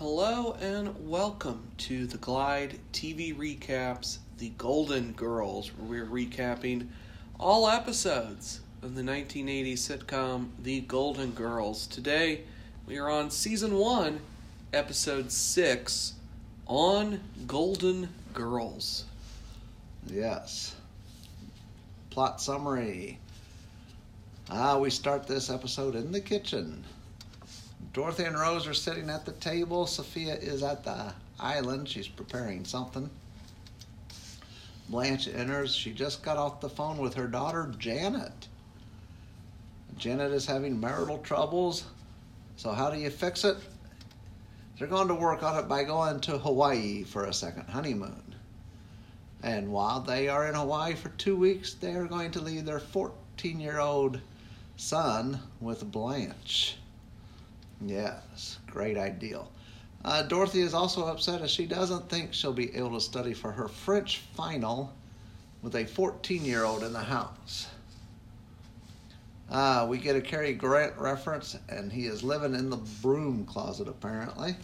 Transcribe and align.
Hello 0.00 0.56
and 0.62 1.10
welcome 1.10 1.72
to 1.76 2.06
the 2.06 2.16
Glide 2.16 2.78
TV 2.90 3.36
recaps, 3.36 4.16
The 4.38 4.48
Golden 4.56 5.12
Girls, 5.12 5.68
where 5.76 6.06
we're 6.06 6.26
recapping 6.26 6.88
all 7.38 7.68
episodes 7.68 8.60
of 8.80 8.94
the 8.94 9.02
1980s 9.02 9.74
sitcom 9.74 10.52
The 10.62 10.80
Golden 10.80 11.32
Girls. 11.32 11.86
Today 11.86 12.44
we 12.86 12.96
are 12.96 13.10
on 13.10 13.30
season 13.30 13.74
1, 13.74 14.20
episode 14.72 15.30
6, 15.30 16.14
on 16.66 17.20
Golden 17.46 18.08
Girls. 18.32 19.04
Yes. 20.06 20.76
Plot 22.08 22.40
summary. 22.40 23.18
Ah, 24.48 24.78
we 24.78 24.88
start 24.88 25.26
this 25.26 25.50
episode 25.50 25.94
in 25.94 26.10
the 26.10 26.22
kitchen. 26.22 26.84
Dorothy 27.92 28.24
and 28.24 28.38
Rose 28.38 28.66
are 28.66 28.74
sitting 28.74 29.10
at 29.10 29.24
the 29.24 29.32
table. 29.32 29.86
Sophia 29.86 30.34
is 30.34 30.62
at 30.62 30.84
the 30.84 31.12
island. 31.38 31.88
She's 31.88 32.08
preparing 32.08 32.64
something. 32.64 33.10
Blanche 34.88 35.28
enters. 35.28 35.74
She 35.74 35.92
just 35.92 36.22
got 36.22 36.36
off 36.36 36.60
the 36.60 36.68
phone 36.68 36.98
with 36.98 37.14
her 37.14 37.26
daughter, 37.26 37.72
Janet. 37.78 38.48
Janet 39.96 40.32
is 40.32 40.46
having 40.46 40.80
marital 40.80 41.18
troubles. 41.18 41.84
So, 42.56 42.72
how 42.72 42.90
do 42.90 42.98
you 42.98 43.10
fix 43.10 43.44
it? 43.44 43.56
They're 44.78 44.88
going 44.88 45.08
to 45.08 45.14
work 45.14 45.42
on 45.42 45.58
it 45.58 45.68
by 45.68 45.84
going 45.84 46.20
to 46.20 46.38
Hawaii 46.38 47.04
for 47.04 47.24
a 47.24 47.34
second 47.34 47.68
honeymoon. 47.68 48.34
And 49.42 49.72
while 49.72 50.00
they 50.00 50.28
are 50.28 50.46
in 50.46 50.54
Hawaii 50.54 50.94
for 50.94 51.10
two 51.10 51.36
weeks, 51.36 51.74
they 51.74 51.94
are 51.94 52.06
going 52.06 52.30
to 52.32 52.40
leave 52.40 52.64
their 52.64 52.80
14 52.80 53.60
year 53.60 53.78
old 53.78 54.20
son 54.76 55.40
with 55.60 55.90
Blanche. 55.90 56.76
Yes, 57.84 58.58
great 58.66 58.98
ideal. 58.98 59.50
Uh, 60.04 60.22
Dorothy 60.22 60.60
is 60.60 60.74
also 60.74 61.06
upset 61.06 61.42
as 61.42 61.50
she 61.50 61.66
doesn't 61.66 62.08
think 62.08 62.32
she'll 62.32 62.52
be 62.52 62.74
able 62.74 62.92
to 62.92 63.00
study 63.00 63.34
for 63.34 63.52
her 63.52 63.68
French 63.68 64.18
final 64.34 64.92
with 65.62 65.74
a 65.74 65.84
14 65.84 66.44
year 66.44 66.64
old 66.64 66.82
in 66.82 66.92
the 66.92 66.98
house. 67.00 67.68
Uh, 69.50 69.86
we 69.88 69.98
get 69.98 70.14
a 70.16 70.20
Cary 70.20 70.54
Grant 70.54 70.96
reference, 70.96 71.58
and 71.68 71.92
he 71.92 72.06
is 72.06 72.22
living 72.22 72.54
in 72.54 72.70
the 72.70 72.76
broom 73.02 73.44
closet 73.44 73.88
apparently. 73.88 74.54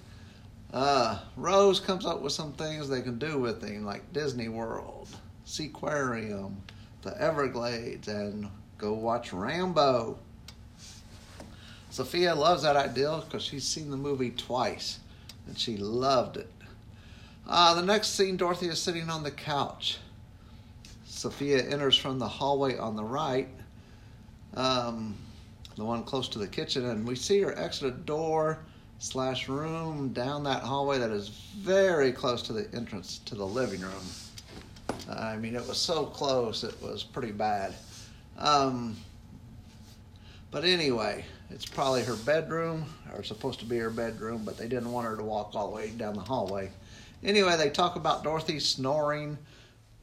Uh, 0.72 1.18
Rose 1.36 1.80
comes 1.80 2.06
up 2.06 2.20
with 2.20 2.32
some 2.32 2.52
things 2.52 2.88
they 2.88 3.02
can 3.02 3.18
do 3.18 3.38
with 3.38 3.62
him, 3.62 3.84
like 3.84 4.12
Disney 4.12 4.48
World, 4.48 5.08
Seaquarium, 5.44 6.56
the 7.02 7.20
Everglades, 7.20 8.08
and 8.08 8.48
go 8.78 8.92
watch 8.92 9.32
Rambo. 9.32 10.18
Sophia 11.96 12.34
loves 12.34 12.62
that 12.62 12.76
idea 12.76 13.22
because 13.24 13.42
she's 13.42 13.64
seen 13.64 13.90
the 13.90 13.96
movie 13.96 14.28
twice 14.28 14.98
and 15.46 15.58
she 15.58 15.78
loved 15.78 16.36
it. 16.36 16.50
Uh, 17.48 17.72
the 17.72 17.80
next 17.80 18.08
scene, 18.08 18.36
Dorothy 18.36 18.66
is 18.66 18.78
sitting 18.78 19.08
on 19.08 19.22
the 19.22 19.30
couch. 19.30 19.96
Sophia 21.06 21.62
enters 21.62 21.96
from 21.96 22.18
the 22.18 22.28
hallway 22.28 22.76
on 22.76 22.96
the 22.96 23.02
right, 23.02 23.48
um, 24.58 25.16
the 25.76 25.84
one 25.86 26.02
close 26.02 26.28
to 26.28 26.38
the 26.38 26.46
kitchen, 26.46 26.84
and 26.84 27.08
we 27.08 27.16
see 27.16 27.40
her 27.40 27.58
exit 27.58 27.88
a 27.88 27.92
door 27.92 28.58
slash 28.98 29.48
room 29.48 30.10
down 30.10 30.44
that 30.44 30.62
hallway 30.62 30.98
that 30.98 31.10
is 31.10 31.30
very 31.56 32.12
close 32.12 32.42
to 32.42 32.52
the 32.52 32.68
entrance 32.74 33.20
to 33.24 33.34
the 33.34 33.46
living 33.46 33.80
room. 33.80 34.04
I 35.08 35.36
mean, 35.38 35.56
it 35.56 35.66
was 35.66 35.78
so 35.78 36.04
close, 36.04 36.62
it 36.62 36.74
was 36.82 37.02
pretty 37.02 37.32
bad. 37.32 37.72
Um, 38.38 38.98
but 40.56 40.64
anyway, 40.64 41.22
it's 41.50 41.66
probably 41.66 42.02
her 42.02 42.16
bedroom, 42.16 42.86
or 43.14 43.22
supposed 43.22 43.58
to 43.58 43.66
be 43.66 43.76
her 43.76 43.90
bedroom, 43.90 44.40
but 44.42 44.56
they 44.56 44.66
didn't 44.66 44.90
want 44.90 45.06
her 45.06 45.14
to 45.14 45.22
walk 45.22 45.50
all 45.54 45.68
the 45.68 45.76
way 45.76 45.90
down 45.90 46.14
the 46.14 46.22
hallway. 46.22 46.70
Anyway, 47.22 47.54
they 47.58 47.68
talk 47.68 47.96
about 47.96 48.24
Dorothy 48.24 48.58
snoring, 48.58 49.36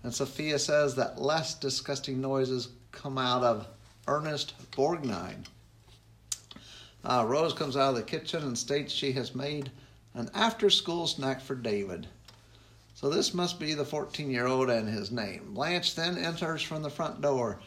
and 0.03 0.13
Sophia 0.13 0.59
says 0.59 0.93
that 0.93 1.19
less 1.19 1.55
disgusting 1.55 2.21
noises 2.21 2.67
come 2.91 3.17
out 3.17 3.41
of 3.41 3.65
Ernest 4.07 4.53
Borgnine. 4.69 5.43
Uh, 7.03 7.25
Rose 7.27 7.53
comes 7.53 7.75
out 7.75 7.89
of 7.89 7.95
the 7.95 8.03
kitchen 8.03 8.43
and 8.43 8.55
states 8.55 8.93
she 8.93 9.11
has 9.13 9.33
made 9.33 9.71
an 10.13 10.29
after 10.35 10.69
school 10.69 11.07
snack 11.07 11.41
for 11.41 11.55
David. 11.55 12.05
So 12.93 13.09
this 13.09 13.33
must 13.33 13.59
be 13.59 13.73
the 13.73 13.85
14 13.85 14.29
year 14.29 14.45
old 14.45 14.69
and 14.69 14.87
his 14.87 15.09
name. 15.09 15.55
Blanche 15.55 15.95
then 15.95 16.15
enters 16.15 16.61
from 16.61 16.83
the 16.83 16.91
front 16.91 17.21
door. 17.21 17.59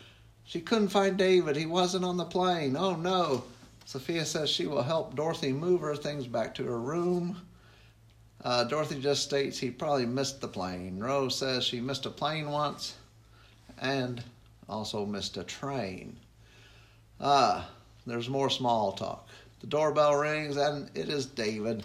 She 0.48 0.60
couldn't 0.60 0.88
find 0.88 1.16
David. 1.16 1.56
He 1.56 1.66
wasn't 1.66 2.04
on 2.04 2.16
the 2.16 2.24
plane. 2.24 2.76
Oh 2.76 2.94
no. 2.94 3.44
Sophia 3.84 4.24
says 4.24 4.48
she 4.48 4.66
will 4.66 4.82
help 4.82 5.16
Dorothy 5.16 5.52
move 5.52 5.80
her 5.80 5.96
things 5.96 6.28
back 6.28 6.54
to 6.54 6.64
her 6.64 6.78
room. 6.78 7.40
Uh, 8.44 8.62
Dorothy 8.62 9.00
just 9.00 9.24
states 9.24 9.58
he 9.58 9.70
probably 9.70 10.06
missed 10.06 10.40
the 10.40 10.46
plane. 10.46 11.00
Rose 11.00 11.36
says 11.36 11.64
she 11.64 11.80
missed 11.80 12.06
a 12.06 12.10
plane 12.10 12.48
once 12.48 12.94
and 13.78 14.22
also 14.68 15.04
missed 15.04 15.36
a 15.36 15.42
train. 15.42 16.16
Ah, 17.20 17.64
uh, 17.64 17.64
there's 18.06 18.28
more 18.28 18.50
small 18.50 18.92
talk. 18.92 19.28
The 19.60 19.66
doorbell 19.66 20.14
rings 20.14 20.56
and 20.56 20.88
it 20.94 21.08
is 21.08 21.26
David. 21.26 21.84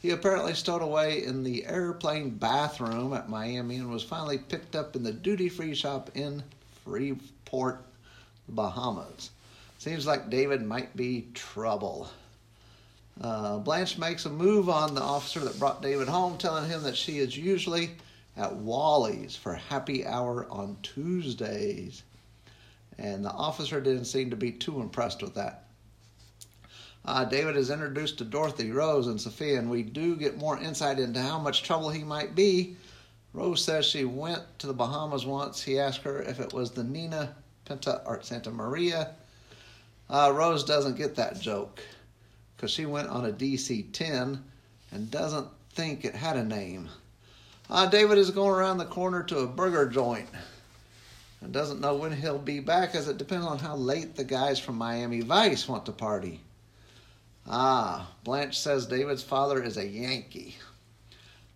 He 0.00 0.10
apparently 0.10 0.54
stowed 0.54 0.82
away 0.82 1.24
in 1.24 1.42
the 1.42 1.66
airplane 1.66 2.30
bathroom 2.30 3.12
at 3.14 3.28
Miami 3.28 3.78
and 3.78 3.90
was 3.90 4.04
finally 4.04 4.38
picked 4.38 4.76
up 4.76 4.94
in 4.94 5.02
the 5.02 5.12
duty 5.12 5.48
free 5.48 5.74
shop 5.74 6.10
in 6.14 6.44
Freeport, 6.88 7.84
Bahamas. 8.48 9.30
Seems 9.78 10.06
like 10.06 10.30
David 10.30 10.62
might 10.62 10.96
be 10.96 11.28
trouble. 11.34 12.08
Uh, 13.20 13.58
Blanche 13.58 13.98
makes 13.98 14.24
a 14.24 14.30
move 14.30 14.70
on 14.70 14.94
the 14.94 15.02
officer 15.02 15.40
that 15.40 15.58
brought 15.58 15.82
David 15.82 16.08
home, 16.08 16.38
telling 16.38 16.68
him 16.68 16.82
that 16.84 16.96
she 16.96 17.18
is 17.18 17.36
usually 17.36 17.90
at 18.38 18.56
Wally's 18.56 19.36
for 19.36 19.54
happy 19.54 20.06
hour 20.06 20.46
on 20.50 20.78
Tuesdays. 20.82 22.02
And 22.98 23.22
the 23.22 23.32
officer 23.32 23.80
didn't 23.80 24.06
seem 24.06 24.30
to 24.30 24.36
be 24.36 24.52
too 24.52 24.80
impressed 24.80 25.22
with 25.22 25.34
that. 25.34 25.64
Uh, 27.04 27.24
David 27.24 27.56
is 27.56 27.70
introduced 27.70 28.18
to 28.18 28.24
Dorothy, 28.24 28.70
Rose, 28.70 29.06
and 29.06 29.20
Sophia, 29.20 29.58
and 29.58 29.70
we 29.70 29.82
do 29.82 30.16
get 30.16 30.38
more 30.38 30.58
insight 30.58 30.98
into 30.98 31.20
how 31.20 31.38
much 31.38 31.62
trouble 31.62 31.90
he 31.90 32.02
might 32.02 32.34
be. 32.34 32.76
Rose 33.38 33.64
says 33.64 33.86
she 33.86 34.04
went 34.04 34.42
to 34.58 34.66
the 34.66 34.72
Bahamas 34.72 35.24
once. 35.24 35.62
He 35.62 35.78
asked 35.78 36.00
her 36.00 36.20
if 36.22 36.40
it 36.40 36.52
was 36.52 36.72
the 36.72 36.82
Nina 36.82 37.36
Pinta 37.64 38.02
or 38.04 38.20
Santa 38.20 38.50
Maria. 38.50 39.12
Uh, 40.10 40.32
Rose 40.34 40.64
doesn't 40.64 40.96
get 40.96 41.14
that 41.14 41.40
joke 41.40 41.80
because 42.56 42.72
she 42.72 42.84
went 42.84 43.06
on 43.06 43.26
a 43.26 43.32
DC 43.32 43.92
10 43.92 44.42
and 44.90 45.10
doesn't 45.12 45.46
think 45.70 46.04
it 46.04 46.16
had 46.16 46.36
a 46.36 46.42
name. 46.42 46.88
Uh, 47.70 47.86
David 47.86 48.18
is 48.18 48.32
going 48.32 48.50
around 48.50 48.78
the 48.78 48.84
corner 48.86 49.22
to 49.22 49.38
a 49.38 49.46
burger 49.46 49.86
joint 49.86 50.28
and 51.40 51.52
doesn't 51.52 51.80
know 51.80 51.94
when 51.94 52.10
he'll 52.10 52.38
be 52.38 52.58
back 52.58 52.96
as 52.96 53.06
it 53.06 53.18
depends 53.18 53.46
on 53.46 53.60
how 53.60 53.76
late 53.76 54.16
the 54.16 54.24
guys 54.24 54.58
from 54.58 54.74
Miami 54.74 55.20
Vice 55.20 55.68
want 55.68 55.86
to 55.86 55.92
party. 55.92 56.40
Ah, 57.46 58.10
Blanche 58.24 58.58
says 58.58 58.86
David's 58.86 59.22
father 59.22 59.62
is 59.62 59.76
a 59.76 59.86
Yankee. 59.86 60.56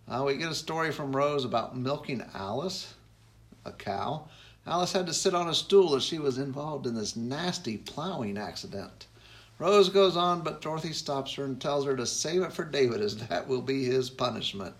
Uh, 0.08 0.24
we 0.26 0.36
get 0.36 0.50
a 0.50 0.54
story 0.54 0.92
from 0.92 1.14
Rose 1.14 1.44
about 1.44 1.76
milking 1.76 2.22
Alice, 2.34 2.94
a 3.64 3.72
cow. 3.72 4.28
Alice 4.66 4.92
had 4.92 5.06
to 5.06 5.14
sit 5.14 5.34
on 5.34 5.48
a 5.48 5.54
stool 5.54 5.94
as 5.96 6.04
she 6.04 6.18
was 6.18 6.38
involved 6.38 6.86
in 6.86 6.94
this 6.94 7.16
nasty 7.16 7.78
plowing 7.78 8.36
accident. 8.36 9.06
Rose 9.58 9.88
goes 9.88 10.16
on, 10.16 10.40
but 10.42 10.60
Dorothy 10.60 10.92
stops 10.92 11.34
her 11.34 11.44
and 11.44 11.60
tells 11.60 11.84
her 11.84 11.96
to 11.96 12.06
save 12.06 12.42
it 12.42 12.52
for 12.52 12.64
David, 12.64 13.00
as 13.00 13.16
that 13.28 13.46
will 13.46 13.62
be 13.62 13.84
his 13.84 14.10
punishment. 14.10 14.74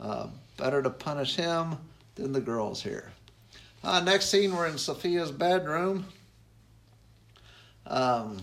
Uh, 0.00 0.28
better 0.56 0.82
to 0.82 0.90
punish 0.90 1.36
him 1.36 1.76
than 2.14 2.32
the 2.32 2.40
girls 2.40 2.82
here. 2.82 3.12
Uh, 3.82 4.00
next 4.00 4.30
scene, 4.30 4.54
we're 4.54 4.66
in 4.66 4.78
Sophia's 4.78 5.30
bedroom. 5.30 6.06
Um, 7.86 8.38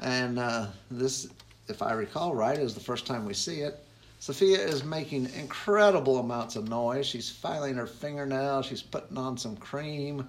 and 0.00 0.38
uh, 0.38 0.66
this, 0.90 1.28
if 1.68 1.82
I 1.82 1.92
recall 1.92 2.34
right, 2.34 2.58
is 2.58 2.74
the 2.74 2.80
first 2.80 3.06
time 3.06 3.24
we 3.24 3.34
see 3.34 3.60
it. 3.60 3.82
Sophia 4.20 4.58
is 4.58 4.84
making 4.84 5.30
incredible 5.34 6.18
amounts 6.18 6.54
of 6.54 6.68
noise. 6.68 7.06
She's 7.06 7.30
filing 7.30 7.76
her 7.76 7.86
fingernails. 7.86 8.66
She's 8.66 8.82
putting 8.82 9.16
on 9.16 9.38
some 9.38 9.56
cream. 9.56 10.28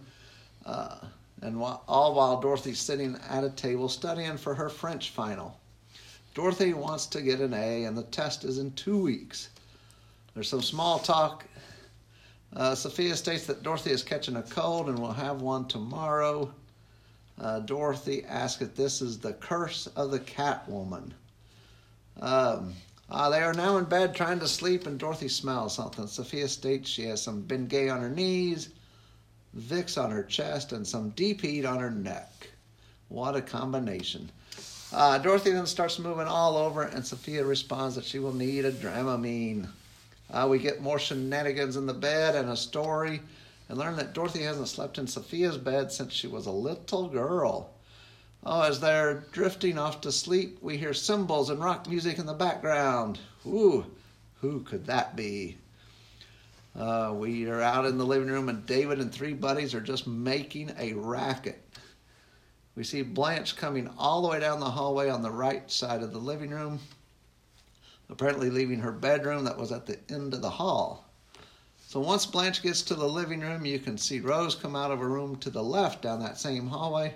Uh, 0.65 0.95
and 1.41 1.59
while, 1.59 1.83
all 1.89 2.15
while 2.15 2.39
Dorothy's 2.39 2.79
sitting 2.79 3.19
at 3.29 3.43
a 3.43 3.49
table 3.49 3.89
studying 3.89 4.38
for 4.38 4.55
her 4.55 4.69
French 4.69 5.09
final. 5.09 5.59
Dorothy 6.33 6.73
wants 6.73 7.05
to 7.07 7.21
get 7.21 7.41
an 7.41 7.53
A, 7.53 7.83
and 7.83 7.97
the 7.97 8.03
test 8.03 8.45
is 8.45 8.59
in 8.59 8.71
two 8.73 8.97
weeks. 8.97 9.49
There's 10.33 10.47
some 10.47 10.61
small 10.61 10.99
talk 10.99 11.45
uh, 12.55 12.75
Sophia 12.75 13.17
states 13.17 13.45
that 13.47 13.61
Dorothy 13.61 13.91
is 13.91 14.03
catching 14.03 14.37
a 14.37 14.44
cold 14.44 14.87
and 14.87 14.99
will 14.99 15.11
have 15.11 15.41
one 15.41 15.67
tomorrow. 15.67 16.53
Uh, 17.37 17.59
Dorothy 17.59 18.23
asks 18.23 18.61
if 18.61 18.73
this 18.73 19.01
is 19.01 19.19
the 19.19 19.33
curse 19.33 19.87
of 19.97 20.11
the 20.11 20.19
Catwoman. 20.21 21.11
Um, 22.21 22.73
uh, 23.11 23.29
they 23.29 23.41
are 23.41 23.53
now 23.53 23.75
in 23.75 23.83
bed 23.83 24.15
trying 24.15 24.39
to 24.39 24.47
sleep, 24.47 24.87
and 24.87 24.97
Dorothy 24.97 25.27
smells 25.27 25.75
something. 25.75 26.07
Sophia 26.07 26.47
states 26.47 26.89
she 26.89 27.03
has 27.03 27.21
some 27.21 27.43
Bengay 27.43 27.93
on 27.93 28.01
her 28.01 28.09
knees, 28.09 28.69
Vicks 29.57 30.01
on 30.01 30.11
her 30.11 30.23
chest, 30.23 30.71
and 30.71 30.87
some 30.87 31.09
deep 31.09 31.41
heat 31.41 31.65
on 31.65 31.79
her 31.79 31.91
neck. 31.91 32.49
What 33.09 33.35
a 33.35 33.41
combination. 33.41 34.31
Uh, 34.93 35.17
Dorothy 35.17 35.51
then 35.51 35.65
starts 35.65 35.99
moving 35.99 36.27
all 36.27 36.55
over, 36.55 36.83
and 36.83 37.05
Sophia 37.05 37.43
responds 37.43 37.95
that 37.95 38.05
she 38.05 38.19
will 38.19 38.33
need 38.33 38.63
a 38.63 38.71
Dramamine. 38.71 39.67
Uh, 40.31 40.47
we 40.49 40.57
get 40.57 40.81
more 40.81 40.97
shenanigans 40.97 41.75
in 41.75 41.85
the 41.85 41.93
bed 41.93 42.35
and 42.35 42.49
a 42.49 42.55
story, 42.55 43.21
and 43.67 43.77
learn 43.77 43.97
that 43.97 44.13
Dorothy 44.13 44.43
hasn't 44.43 44.69
slept 44.69 44.97
in 44.97 45.07
Sophia's 45.07 45.57
bed 45.57 45.91
since 45.91 46.13
she 46.13 46.27
was 46.27 46.45
a 46.45 46.51
little 46.51 47.09
girl. 47.09 47.71
Oh, 48.43 48.61
as 48.63 48.79
they're 48.79 49.23
drifting 49.31 49.77
off 49.77 50.01
to 50.01 50.11
sleep, 50.11 50.57
we 50.61 50.75
hear 50.75 50.95
cymbals 50.95 51.51
and 51.51 51.63
rock 51.63 51.88
music 51.88 52.17
in 52.17 52.25
the 52.25 52.33
background. 52.33 53.19
Ooh, 53.45 53.85
who 54.39 54.61
could 54.61 54.88
that 54.88 55.15
be? 55.15 55.57
Uh, 56.75 57.13
we 57.15 57.47
are 57.47 57.61
out 57.61 57.85
in 57.85 57.99
the 57.99 58.05
living 58.05 58.29
room, 58.29 58.49
and 58.49 58.65
David 58.65 58.99
and 58.99 59.13
three 59.13 59.33
buddies 59.33 59.75
are 59.75 59.81
just 59.81 60.07
making 60.07 60.73
a 60.79 60.93
racket. 60.93 61.61
We 62.75 62.83
see 62.83 63.03
Blanche 63.03 63.55
coming 63.57 63.88
all 63.97 64.23
the 64.23 64.29
way 64.29 64.39
down 64.39 64.59
the 64.59 64.71
hallway 64.71 65.09
on 65.09 65.21
the 65.21 65.29
right 65.29 65.69
side 65.69 66.01
of 66.01 66.11
the 66.11 66.17
living 66.17 66.49
room, 66.49 66.79
apparently 68.09 68.49
leaving 68.49 68.79
her 68.79 68.91
bedroom 68.91 69.44
that 69.44 69.57
was 69.57 69.71
at 69.71 69.85
the 69.85 69.99
end 70.09 70.33
of 70.33 70.41
the 70.41 70.49
hall. 70.49 71.05
So 71.87 71.99
once 71.99 72.25
Blanche 72.25 72.63
gets 72.63 72.81
to 72.83 72.95
the 72.95 73.07
living 73.07 73.41
room, 73.41 73.65
you 73.65 73.77
can 73.77 73.99
see 73.99 74.19
Rose 74.19 74.55
come 74.55 74.75
out 74.75 74.91
of 74.91 75.01
a 75.01 75.07
room 75.07 75.35
to 75.39 75.51
the 75.51 75.61
left 75.61 76.01
down 76.01 76.21
that 76.21 76.39
same 76.39 76.65
hallway, 76.65 77.13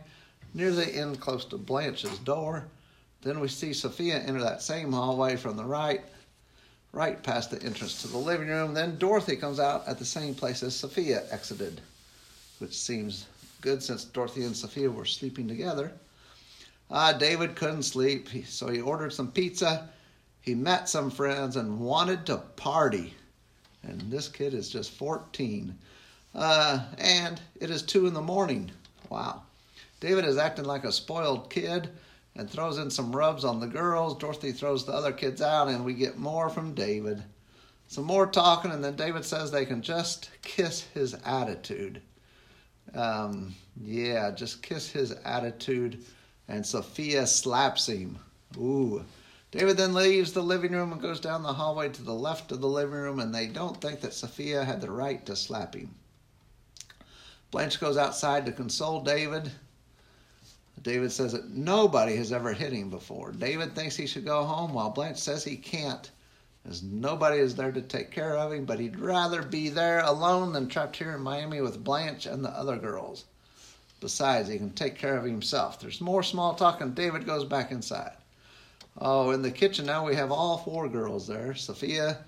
near 0.56 0.72
the 0.72 0.88
end 0.96 1.20
close 1.20 1.44
to 1.46 1.58
Blanche's 1.58 2.18
door. 2.20 2.64
Then 3.22 3.40
we 3.42 3.50
see 3.50 3.74
Sophia 3.74 4.20
enter 4.20 4.42
that 4.42 4.62
same 4.62 4.94
hallway 4.94 5.36
from 5.36 5.58
the 5.58 5.66
right, 5.66 6.02
right 6.94 7.22
past 7.22 7.52
the 7.52 7.62
entrance 7.62 8.02
to 8.02 8.08
the 8.08 8.18
living 8.18 8.48
room. 8.48 8.74
Then 8.74 8.98
Dorothy 8.98 9.36
comes 9.36 9.60
out 9.60 9.86
at 9.86 10.00
the 10.00 10.06
same 10.06 10.34
place 10.34 10.64
as 10.64 10.74
Sophia 10.74 11.24
exited, 11.30 11.82
which 12.60 12.76
seems 12.76 13.26
good 13.60 13.84
since 13.84 14.06
Dorothy 14.06 14.44
and 14.46 14.56
Sophia 14.56 14.90
were 14.90 15.06
sleeping 15.06 15.48
together. 15.48 15.92
Uh, 16.90 17.12
David 17.12 17.56
couldn't 17.56 17.84
sleep, 17.84 18.30
so 18.46 18.70
he 18.70 18.80
ordered 18.80 19.12
some 19.12 19.32
pizza. 19.32 19.90
He 20.42 20.56
met 20.56 20.88
some 20.88 21.12
friends 21.12 21.58
and 21.58 21.80
wanted 21.80 22.26
to 22.28 22.38
party. 22.38 23.14
And 23.84 24.00
this 24.10 24.30
kid 24.30 24.54
is 24.54 24.70
just 24.70 24.92
14. 24.92 25.78
Uh, 26.34 26.86
and 26.98 27.42
it 27.60 27.70
is 27.70 27.82
2 27.82 28.08
in 28.08 28.14
the 28.14 28.22
morning. 28.22 28.72
Wow. 29.10 29.42
David 30.00 30.26
is 30.26 30.38
acting 30.38 30.66
like 30.66 30.84
a 30.84 30.92
spoiled 30.92 31.50
kid 31.50 31.90
and 32.36 32.50
throws 32.50 32.78
in 32.78 32.90
some 32.90 33.16
rubs 33.16 33.46
on 33.46 33.60
the 33.60 33.68
girls. 33.68 34.18
Dorothy 34.18 34.52
throws 34.52 34.86
the 34.86 34.92
other 34.92 35.14
kids 35.14 35.42
out, 35.42 35.68
and 35.68 35.86
we 35.86 35.94
get 35.94 36.18
more 36.18 36.50
from 36.50 36.74
David. 36.74 37.24
Some 37.88 38.06
more 38.06 38.28
talking, 38.28 38.72
and 38.72 38.84
then 38.84 38.96
David 38.96 39.24
says 39.24 39.52
they 39.52 39.66
can 39.66 39.82
just 39.82 40.30
kiss 40.42 40.82
his 40.94 41.16
attitude. 41.26 42.02
Um, 42.94 43.56
yeah, 43.82 44.32
just 44.32 44.64
kiss 44.64 44.90
his 44.90 45.12
attitude, 45.24 46.04
and 46.48 46.66
Sophia 46.66 47.26
slaps 47.28 47.88
him. 47.88 48.18
Ooh. 48.58 49.04
David 49.52 49.78
then 49.78 49.94
leaves 49.94 50.34
the 50.34 50.44
living 50.44 50.74
room 50.74 50.92
and 50.92 51.02
goes 51.02 51.20
down 51.20 51.44
the 51.44 51.54
hallway 51.54 51.88
to 51.90 52.04
the 52.04 52.14
left 52.14 52.52
of 52.52 52.60
the 52.60 52.68
living 52.68 52.96
room, 52.96 53.20
and 53.20 53.34
they 53.34 53.48
don't 53.48 53.80
think 53.80 54.02
that 54.02 54.14
Sophia 54.14 54.66
had 54.66 54.82
the 54.82 54.92
right 54.92 55.26
to 55.26 55.36
slap 55.36 55.76
him. 55.76 55.96
Blanche 57.52 57.80
goes 57.80 57.96
outside 57.96 58.46
to 58.46 58.52
console 58.52 59.02
David. 59.02 59.52
David 60.86 61.12
says 61.12 61.32
that 61.32 61.50
nobody 61.50 62.16
has 62.16 62.32
ever 62.32 62.54
hit 62.54 62.72
him 62.72 62.92
before. 62.92 63.32
David 63.32 63.74
thinks 63.74 63.96
he 63.96 64.06
should 64.06 64.24
go 64.24 64.44
home 64.44 64.72
while 64.72 64.92
Blanche 64.92 65.18
says 65.18 65.44
he 65.44 65.56
can't, 65.56 66.12
as 66.64 66.84
nobody 66.84 67.40
is 67.40 67.56
there 67.56 67.72
to 67.72 67.82
take 67.82 68.12
care 68.12 68.38
of 68.38 68.54
him, 68.54 68.66
but 68.66 68.80
he'd 68.80 69.00
rather 69.00 69.42
be 69.42 69.70
there 69.70 70.02
alone 70.02 70.54
than 70.54 70.68
trapped 70.68 70.96
here 70.96 71.16
in 71.16 71.22
Miami 71.22 71.60
with 71.60 71.84
Blanche 71.84 72.28
and 72.28 72.46
the 72.46 72.52
other 72.52 72.78
girls. 72.78 73.26
Besides, 74.00 74.48
he 74.48 74.60
can 74.60 74.74
take 74.74 74.96
care 74.96 75.18
of 75.18 75.24
himself. 75.24 75.80
There's 75.80 76.02
more 76.02 76.22
small 76.22 76.54
talk, 76.54 76.82
and 76.82 76.94
David 76.94 77.26
goes 77.26 77.46
back 77.46 77.72
inside. 77.72 78.14
Oh, 79.00 79.32
in 79.32 79.42
the 79.42 79.50
kitchen 79.50 79.88
now 79.88 80.06
we 80.06 80.14
have 80.14 80.32
all 80.32 80.60
four 80.60 80.88
girls 80.88 81.26
there. 81.26 81.56
Sophia, 81.56 82.20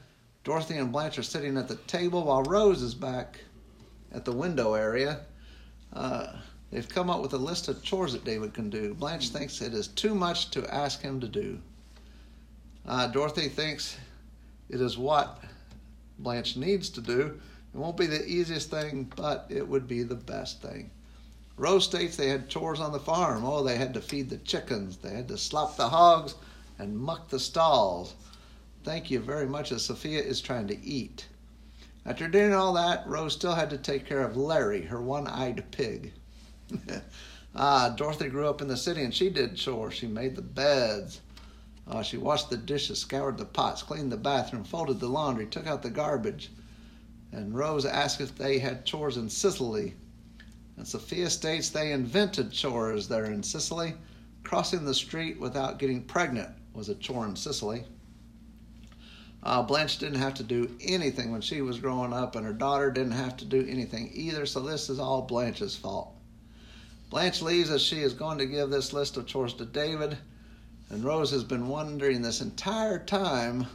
Dorothy, 0.44 0.77
and 0.77 0.92
Blanche 0.92 1.19
are 1.19 1.24
sitting 1.24 1.57
at 1.57 1.68
the 1.68 1.75
table 1.75 2.24
while 2.24 2.42
Rose 2.42 2.81
is 2.81 2.95
back 2.95 3.39
at 4.12 4.25
the 4.25 4.31
window 4.31 4.74
area. 4.74 5.19
Uh, 5.94 6.33
they've 6.71 6.87
come 6.87 7.09
up 7.09 7.21
with 7.21 7.33
a 7.33 7.37
list 7.37 7.67
of 7.67 7.83
chores 7.83 8.13
that 8.13 8.23
David 8.23 8.53
can 8.53 8.69
do. 8.69 8.93
Blanche 8.93 9.29
thinks 9.29 9.61
it 9.61 9.73
is 9.73 9.87
too 9.87 10.13
much 10.13 10.51
to 10.51 10.73
ask 10.73 11.01
him 11.01 11.19
to 11.19 11.27
do. 11.27 11.59
Uh, 12.85 13.07
Dorothy 13.07 13.49
thinks 13.49 13.97
it 14.69 14.81
is 14.81 14.97
what 14.97 15.43
Blanche 16.19 16.55
needs 16.55 16.89
to 16.89 17.01
do. 17.01 17.39
It 17.73 17.77
won't 17.77 17.97
be 17.97 18.07
the 18.07 18.25
easiest 18.25 18.69
thing, 18.69 19.11
but 19.15 19.45
it 19.49 19.67
would 19.67 19.87
be 19.87 20.03
the 20.03 20.15
best 20.15 20.61
thing. 20.61 20.89
Rose 21.57 21.85
states 21.85 22.15
they 22.15 22.29
had 22.29 22.49
chores 22.49 22.79
on 22.79 22.91
the 22.91 22.99
farm. 22.99 23.43
Oh, 23.43 23.63
they 23.63 23.77
had 23.77 23.93
to 23.95 24.01
feed 24.01 24.29
the 24.29 24.37
chickens, 24.37 24.97
they 24.97 25.09
had 25.09 25.27
to 25.29 25.37
slop 25.37 25.75
the 25.75 25.89
hogs, 25.89 26.35
and 26.79 26.97
muck 26.97 27.29
the 27.29 27.39
stalls. 27.39 28.13
Thank 28.83 29.11
you 29.11 29.19
very 29.19 29.47
much, 29.47 29.71
as 29.71 29.83
Sophia 29.83 30.21
is 30.21 30.39
trying 30.39 30.67
to 30.67 30.81
eat. 30.81 31.27
After 32.05 32.27
doing 32.27 32.53
all 32.53 32.73
that, 32.73 33.05
Rose 33.07 33.33
still 33.33 33.55
had 33.55 33.69
to 33.71 33.77
take 33.77 34.05
care 34.05 34.23
of 34.23 34.37
Larry, 34.37 34.83
her 34.83 35.01
one 35.01 35.27
eyed 35.27 35.65
pig. 35.71 36.13
ah, 37.55 37.93
Dorothy 37.95 38.29
grew 38.29 38.47
up 38.47 38.61
in 38.61 38.67
the 38.67 38.77
city 38.77 39.03
and 39.03 39.13
she 39.13 39.29
did 39.29 39.55
chores. 39.55 39.93
She 39.93 40.07
made 40.07 40.35
the 40.35 40.41
beds. 40.41 41.21
Uh, 41.87 42.01
she 42.01 42.17
washed 42.17 42.49
the 42.49 42.57
dishes, 42.57 42.99
scoured 42.99 43.37
the 43.37 43.45
pots, 43.45 43.81
cleaned 43.81 44.11
the 44.11 44.17
bathroom, 44.17 44.63
folded 44.63 44.99
the 44.99 45.07
laundry, 45.07 45.45
took 45.45 45.67
out 45.67 45.81
the 45.81 45.89
garbage. 45.89 46.51
And 47.31 47.55
Rose 47.55 47.85
asked 47.85 48.19
if 48.19 48.35
they 48.37 48.59
had 48.59 48.85
chores 48.85 49.17
in 49.17 49.29
Sicily. 49.29 49.95
And 50.75 50.87
Sophia 50.87 51.29
states 51.29 51.69
they 51.69 51.91
invented 51.91 52.51
chores 52.51 53.07
there 53.07 53.25
in 53.25 53.43
Sicily. 53.43 53.95
Crossing 54.43 54.85
the 54.85 54.93
street 54.93 55.39
without 55.39 55.79
getting 55.79 56.03
pregnant 56.03 56.49
was 56.73 56.89
a 56.89 56.95
chore 56.95 57.25
in 57.25 57.35
Sicily. 57.35 57.85
Uh, 59.43 59.61
Blanche 59.61 59.97
didn't 59.97 60.19
have 60.19 60.33
to 60.35 60.43
do 60.43 60.69
anything 60.81 61.31
when 61.31 61.41
she 61.41 61.61
was 61.61 61.79
growing 61.79 62.11
up, 62.11 62.35
and 62.35 62.45
her 62.45 62.53
daughter 62.53 62.91
didn't 62.91 63.13
have 63.13 63.37
to 63.37 63.45
do 63.45 63.65
anything 63.69 64.11
either, 64.13 64.45
so 64.45 64.59
this 64.59 64.89
is 64.89 64.99
all 64.99 65.21
Blanche's 65.21 65.75
fault. 65.75 66.16
Blanche 67.09 67.42
leaves 67.42 67.69
as 67.69 67.81
she 67.81 68.01
is 68.01 68.13
going 68.13 68.38
to 68.38 68.45
give 68.45 68.69
this 68.69 68.94
list 68.94 69.18
of 69.18 69.25
chores 69.25 69.54
to 69.56 69.65
David, 69.65 70.18
and 70.89 71.04
Rose 71.04 71.31
has 71.31 71.44
been 71.44 71.68
wondering 71.68 72.21
this 72.21 72.42
entire 72.42 73.00
time 73.00 73.65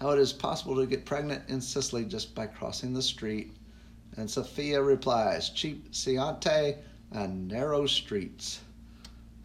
how 0.00 0.10
it 0.10 0.18
is 0.18 0.32
possible 0.32 0.76
to 0.76 0.86
get 0.86 1.04
pregnant 1.04 1.48
in 1.48 1.60
Sicily 1.60 2.04
just 2.04 2.34
by 2.34 2.46
crossing 2.46 2.92
the 2.92 3.02
street. 3.02 3.52
And 4.16 4.30
Sophia 4.30 4.82
replies, 4.82 5.50
cheap 5.50 5.92
Ciante 5.92 6.76
and 7.12 7.48
narrow 7.48 7.86
streets. 7.86 8.60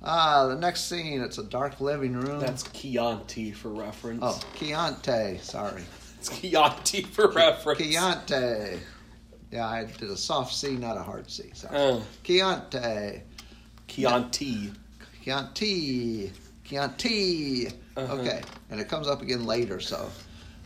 Ah, 0.03 0.47
the 0.47 0.55
next 0.55 0.85
scene, 0.85 1.21
it's 1.21 1.37
a 1.37 1.43
dark 1.43 1.81
living 1.81 2.13
room. 2.13 2.39
That's 2.39 2.63
Chianti 2.63 3.51
for 3.51 3.69
reference. 3.69 4.21
Oh, 4.23 4.39
Chianti, 4.57 5.39
sorry. 5.41 5.83
It's 6.19 6.29
Chianti 6.29 7.03
for 7.03 7.31
reference. 7.31 7.81
Chianti. 7.81 8.79
Yeah, 9.51 9.67
I 9.67 9.85
did 9.85 10.09
a 10.09 10.17
soft 10.17 10.53
C, 10.53 10.75
not 10.75 10.97
a 10.97 11.03
hard 11.03 11.29
C. 11.29 11.51
Sorry. 11.53 11.75
Uh, 11.75 11.99
Chianti. 12.23 13.21
Chianti. 13.87 14.71
Chianti. 15.23 16.31
Chianti. 16.63 17.67
Uh-huh. 17.95 18.13
Okay, 18.15 18.41
and 18.69 18.79
it 18.79 18.89
comes 18.89 19.07
up 19.07 19.21
again 19.21 19.45
later, 19.45 19.79
so. 19.79 20.09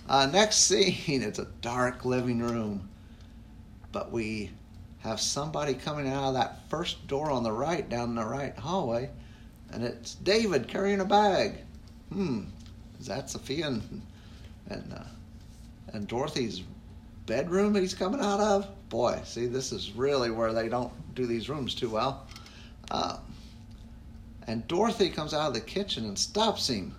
Uh, 0.10 0.26
next 0.26 0.58
scene, 0.68 1.22
it's 1.22 1.40
a 1.40 1.48
dark 1.62 2.06
living 2.06 2.40
room. 2.40 2.90
But 3.92 4.12
we 4.12 4.52
have 5.00 5.20
somebody 5.20 5.74
coming 5.74 6.08
out 6.08 6.30
of 6.30 6.34
that 6.36 6.70
first 6.70 7.08
door 7.08 7.30
on 7.30 7.44
the 7.44 7.52
right, 7.52 7.88
down 7.88 8.16
the 8.16 8.26
right 8.26 8.58
hallway, 8.58 9.10
and 9.72 9.84
it's 9.84 10.16
David 10.16 10.68
carrying 10.68 11.02
a 11.02 11.06
bag. 11.06 11.56
Hmm, 12.12 12.44
is 13.00 13.08
that 13.08 13.30
Sophia 13.30 13.68
and 13.68 14.02
and, 14.70 14.94
uh, 14.94 15.04
and 15.94 16.08
Dorothy's 16.08 16.64
bedroom 17.26 17.76
he's 17.76 17.94
coming 17.94 18.20
out 18.20 18.40
of? 18.40 18.68
Boy, 18.90 19.22
see, 19.24 19.46
this 19.46 19.72
is 19.72 19.92
really 19.94 20.32
where 20.32 20.54
they 20.54 20.70
don't 20.70 20.92
do 21.16 21.26
these 21.26 21.50
rooms 21.50 21.76
too 21.76 21.90
well. 21.90 22.28
Uh, 22.90 23.18
and 24.48 24.68
Dorothy 24.68 25.10
comes 25.10 25.34
out 25.34 25.48
of 25.48 25.54
the 25.54 25.62
kitchen 25.62 26.06
and 26.06 26.18
stops 26.18 26.68
him. 26.68 26.96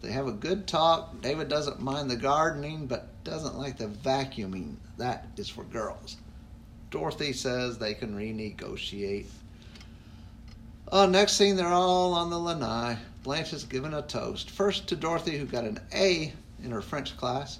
They 0.00 0.12
have 0.12 0.26
a 0.26 0.32
good 0.32 0.66
talk. 0.66 1.20
David 1.20 1.48
doesn't 1.48 1.80
mind 1.80 2.10
the 2.10 2.16
gardening, 2.16 2.86
but 2.86 3.08
doesn't 3.24 3.58
like 3.58 3.76
the 3.76 3.88
vacuuming. 3.88 4.76
That 4.98 5.26
is 5.36 5.48
for 5.48 5.64
girls. 5.64 6.16
Dorothy 6.90 7.32
says 7.32 7.76
they 7.76 7.94
can 7.94 8.16
renegotiate. 8.16 9.26
Oh, 10.92 11.06
next 11.06 11.32
scene, 11.32 11.56
they're 11.56 11.66
all 11.66 12.14
on 12.14 12.30
the 12.30 12.38
lanai. 12.38 12.96
Blanche 13.24 13.52
is 13.52 13.64
given 13.64 13.92
a 13.92 14.02
toast. 14.02 14.50
First 14.50 14.86
to 14.88 14.96
Dorothy, 14.96 15.36
who 15.36 15.44
got 15.44 15.64
an 15.64 15.80
A 15.92 16.32
in 16.62 16.70
her 16.70 16.80
French 16.80 17.16
class, 17.16 17.58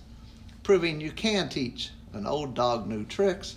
proving 0.67 1.01
you 1.01 1.13
can 1.13 1.49
teach 1.49 1.91
an 2.13 2.27
old 2.27 2.53
dog 2.53 2.89
new 2.89 3.05
tricks. 3.05 3.55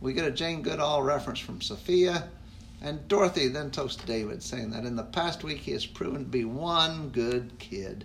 We 0.00 0.12
get 0.12 0.26
a 0.26 0.30
Jane 0.32 0.60
Goodall 0.60 1.04
reference 1.04 1.38
from 1.38 1.60
Sophia, 1.60 2.28
and 2.82 3.06
Dorothy 3.06 3.46
then 3.46 3.70
toasts 3.70 4.02
David, 4.04 4.42
saying 4.42 4.72
that 4.72 4.84
in 4.84 4.96
the 4.96 5.04
past 5.04 5.44
week 5.44 5.58
he 5.58 5.70
has 5.70 5.86
proven 5.86 6.24
to 6.24 6.28
be 6.28 6.44
one 6.44 7.10
good 7.10 7.52
kid. 7.60 8.04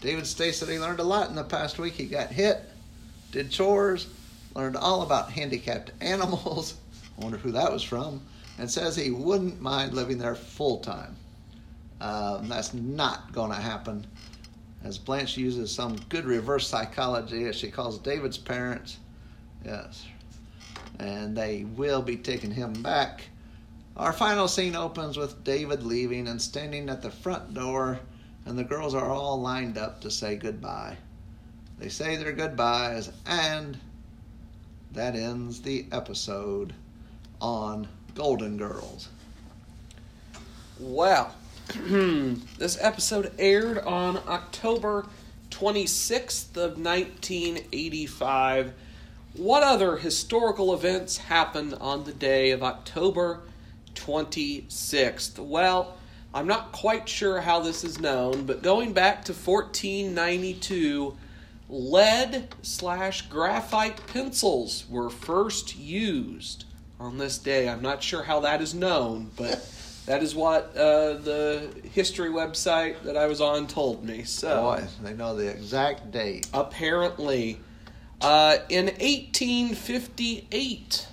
David 0.00 0.26
states 0.26 0.58
that 0.60 0.70
he 0.70 0.78
learned 0.78 1.00
a 1.00 1.04
lot 1.04 1.28
in 1.28 1.34
the 1.34 1.44
past 1.44 1.78
week. 1.78 1.92
He 1.92 2.06
got 2.06 2.28
hit, 2.28 2.62
did 3.30 3.50
chores, 3.50 4.06
learned 4.54 4.76
all 4.76 5.02
about 5.02 5.30
handicapped 5.30 5.90
animals. 6.00 6.76
I 7.18 7.22
wonder 7.22 7.36
who 7.36 7.52
that 7.52 7.70
was 7.70 7.82
from. 7.82 8.22
And 8.58 8.70
says 8.70 8.96
he 8.96 9.10
wouldn't 9.10 9.60
mind 9.60 9.92
living 9.92 10.16
there 10.16 10.34
full 10.34 10.78
time. 10.78 11.14
Um, 12.00 12.48
that's 12.48 12.72
not 12.72 13.34
going 13.34 13.50
to 13.50 13.56
happen. 13.56 14.06
As 14.82 14.98
Blanche 14.98 15.36
uses 15.36 15.70
some 15.70 15.96
good 16.08 16.24
reverse 16.24 16.66
psychology, 16.66 17.44
as 17.44 17.56
she 17.56 17.70
calls 17.70 17.98
David's 17.98 18.38
parents, 18.38 18.98
yes, 19.64 20.06
and 20.98 21.36
they 21.36 21.64
will 21.64 22.02
be 22.02 22.16
taking 22.16 22.50
him 22.50 22.72
back. 22.82 23.28
Our 23.96 24.12
final 24.12 24.48
scene 24.48 24.74
opens 24.74 25.16
with 25.18 25.44
David 25.44 25.82
leaving 25.82 26.28
and 26.28 26.40
standing 26.40 26.88
at 26.88 27.02
the 27.02 27.10
front 27.10 27.52
door, 27.52 28.00
and 28.46 28.58
the 28.58 28.64
girls 28.64 28.94
are 28.94 29.10
all 29.10 29.40
lined 29.40 29.76
up 29.76 30.00
to 30.00 30.10
say 30.10 30.36
goodbye. 30.36 30.96
They 31.78 31.88
say 31.88 32.16
their 32.16 32.32
goodbyes, 32.32 33.10
and 33.26 33.78
that 34.92 35.14
ends 35.14 35.60
the 35.60 35.86
episode 35.92 36.74
on 37.40 37.88
Golden 38.14 38.56
Girls. 38.56 39.08
Well, 40.78 41.34
Hmm. 41.72 42.34
this 42.58 42.76
episode 42.80 43.32
aired 43.38 43.78
on 43.78 44.18
October 44.26 45.06
26th 45.50 46.56
of 46.56 46.78
1985. 46.78 48.72
What 49.34 49.62
other 49.62 49.96
historical 49.96 50.74
events 50.74 51.18
happened 51.18 51.74
on 51.80 52.04
the 52.04 52.12
day 52.12 52.50
of 52.50 52.62
October 52.62 53.42
26th? 53.94 55.38
Well, 55.38 55.96
I'm 56.34 56.46
not 56.46 56.72
quite 56.72 57.08
sure 57.08 57.40
how 57.40 57.60
this 57.60 57.84
is 57.84 58.00
known, 58.00 58.46
but 58.46 58.62
going 58.62 58.92
back 58.92 59.24
to 59.26 59.32
1492, 59.32 61.16
lead 61.68 62.48
slash 62.62 63.22
graphite 63.22 64.06
pencils 64.08 64.86
were 64.88 65.10
first 65.10 65.76
used 65.76 66.64
on 66.98 67.18
this 67.18 67.38
day. 67.38 67.68
I'm 67.68 67.82
not 67.82 68.02
sure 68.02 68.24
how 68.24 68.40
that 68.40 68.60
is 68.60 68.74
known, 68.74 69.30
but 69.36 69.58
that 70.06 70.22
is 70.22 70.34
what 70.34 70.74
uh, 70.76 71.14
the 71.14 71.70
history 71.92 72.30
website 72.30 73.02
that 73.02 73.16
I 73.16 73.26
was 73.26 73.40
on 73.40 73.66
told 73.66 74.04
me. 74.04 74.24
So 74.24 74.62
Boy, 74.62 74.84
they 75.02 75.14
know 75.14 75.34
the 75.36 75.48
exact 75.48 76.10
date. 76.10 76.48
apparently, 76.52 77.60
uh, 78.20 78.58
in 78.68 78.86
1858, 78.86 81.06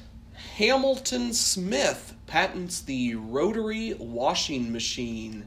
Hamilton 0.58 1.34
Smith 1.34 2.16
patents 2.26 2.82
the 2.82 3.16
rotary 3.16 3.94
washing 3.94 4.72
machine. 4.72 5.46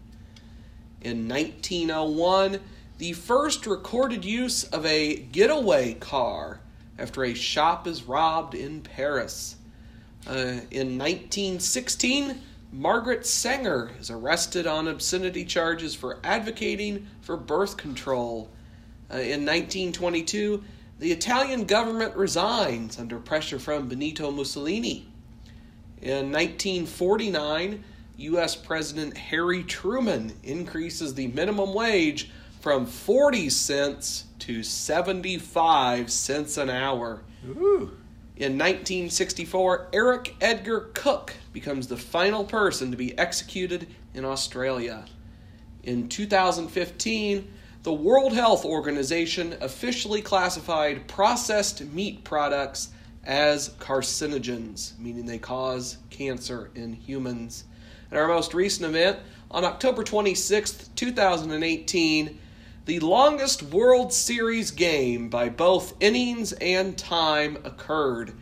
In 1.03 1.29
1901, 1.29 2.61
the 2.99 3.13
first 3.15 3.67
recorded 3.67 4.25
use 4.25 4.65
of 4.65 4.85
a 4.87 5.17
getaway 5.17 5.95
car 5.95 6.61
after 6.99 7.25
a 7.25 7.35
shop 7.35 7.87
is 7.87 8.05
robbed 8.05 8.55
in 8.55 8.83
Paris. 8.83 9.57
Uh, 10.27 10.61
in 10.71 10.99
1916, 10.99 12.41
Margaret 12.73 13.27
Sanger 13.27 13.91
is 13.99 14.11
arrested 14.11 14.67
on 14.67 14.87
obscenity 14.87 15.45
charges 15.45 15.95
for 15.95 16.21
advocating 16.23 17.09
for 17.21 17.37
birth 17.37 17.77
control. 17.77 18.49
Uh, 19.11 19.17
in 19.17 19.45
1922, 19.45 20.63
the 21.01 21.11
Italian 21.11 21.65
government 21.65 22.15
resigns 22.15 22.99
under 22.99 23.19
pressure 23.19 23.59
from 23.59 23.89
Benito 23.89 24.31
Mussolini. 24.31 25.09
In 26.01 26.31
1949, 26.31 27.83
U.S. 28.19 28.55
President 28.55 29.17
Harry 29.17 29.65
Truman 29.65 30.33
increases 30.45 31.15
the 31.15 31.27
minimum 31.29 31.75
wage 31.75 32.31
from 32.61 32.87
40 32.87 33.51
cents 33.51 34.27
to 34.41 34.63
75 34.63 36.13
cents 36.13 36.57
an 36.57 36.71
hour. 36.71 37.23
Ooh. 37.49 37.97
In 38.41 38.53
1964, 38.53 39.89
Eric 39.93 40.35
Edgar 40.41 40.89
Cooke 40.95 41.35
becomes 41.53 41.89
the 41.89 41.97
final 41.99 42.43
person 42.43 42.91
to 42.91 42.97
be 42.97 43.17
executed 43.19 43.87
in 44.15 44.25
Australia. 44.25 45.05
In 45.83 46.09
2015, 46.09 47.53
the 47.83 47.93
World 47.93 48.33
Health 48.33 48.65
Organization 48.65 49.57
officially 49.61 50.23
classified 50.23 51.07
processed 51.07 51.85
meat 51.93 52.25
products 52.25 52.89
as 53.25 53.75
carcinogens, 53.79 54.99
meaning 54.99 55.27
they 55.27 55.37
cause 55.37 55.99
cancer 56.09 56.71
in 56.75 56.95
humans. 56.95 57.65
And 58.11 58.19
our 58.19 58.29
most 58.29 58.55
recent 58.55 58.89
event, 58.89 59.19
on 59.51 59.67
October 59.67 60.03
26th, 60.03 60.89
2018, 60.95 62.39
the 62.91 62.99
longest 62.99 63.63
World 63.63 64.13
Series 64.13 64.73
game 64.73 65.29
by 65.29 65.49
both 65.49 65.95
innings 66.01 66.53
and 66.55 66.99
time 66.99 67.57
occurred 67.63 68.33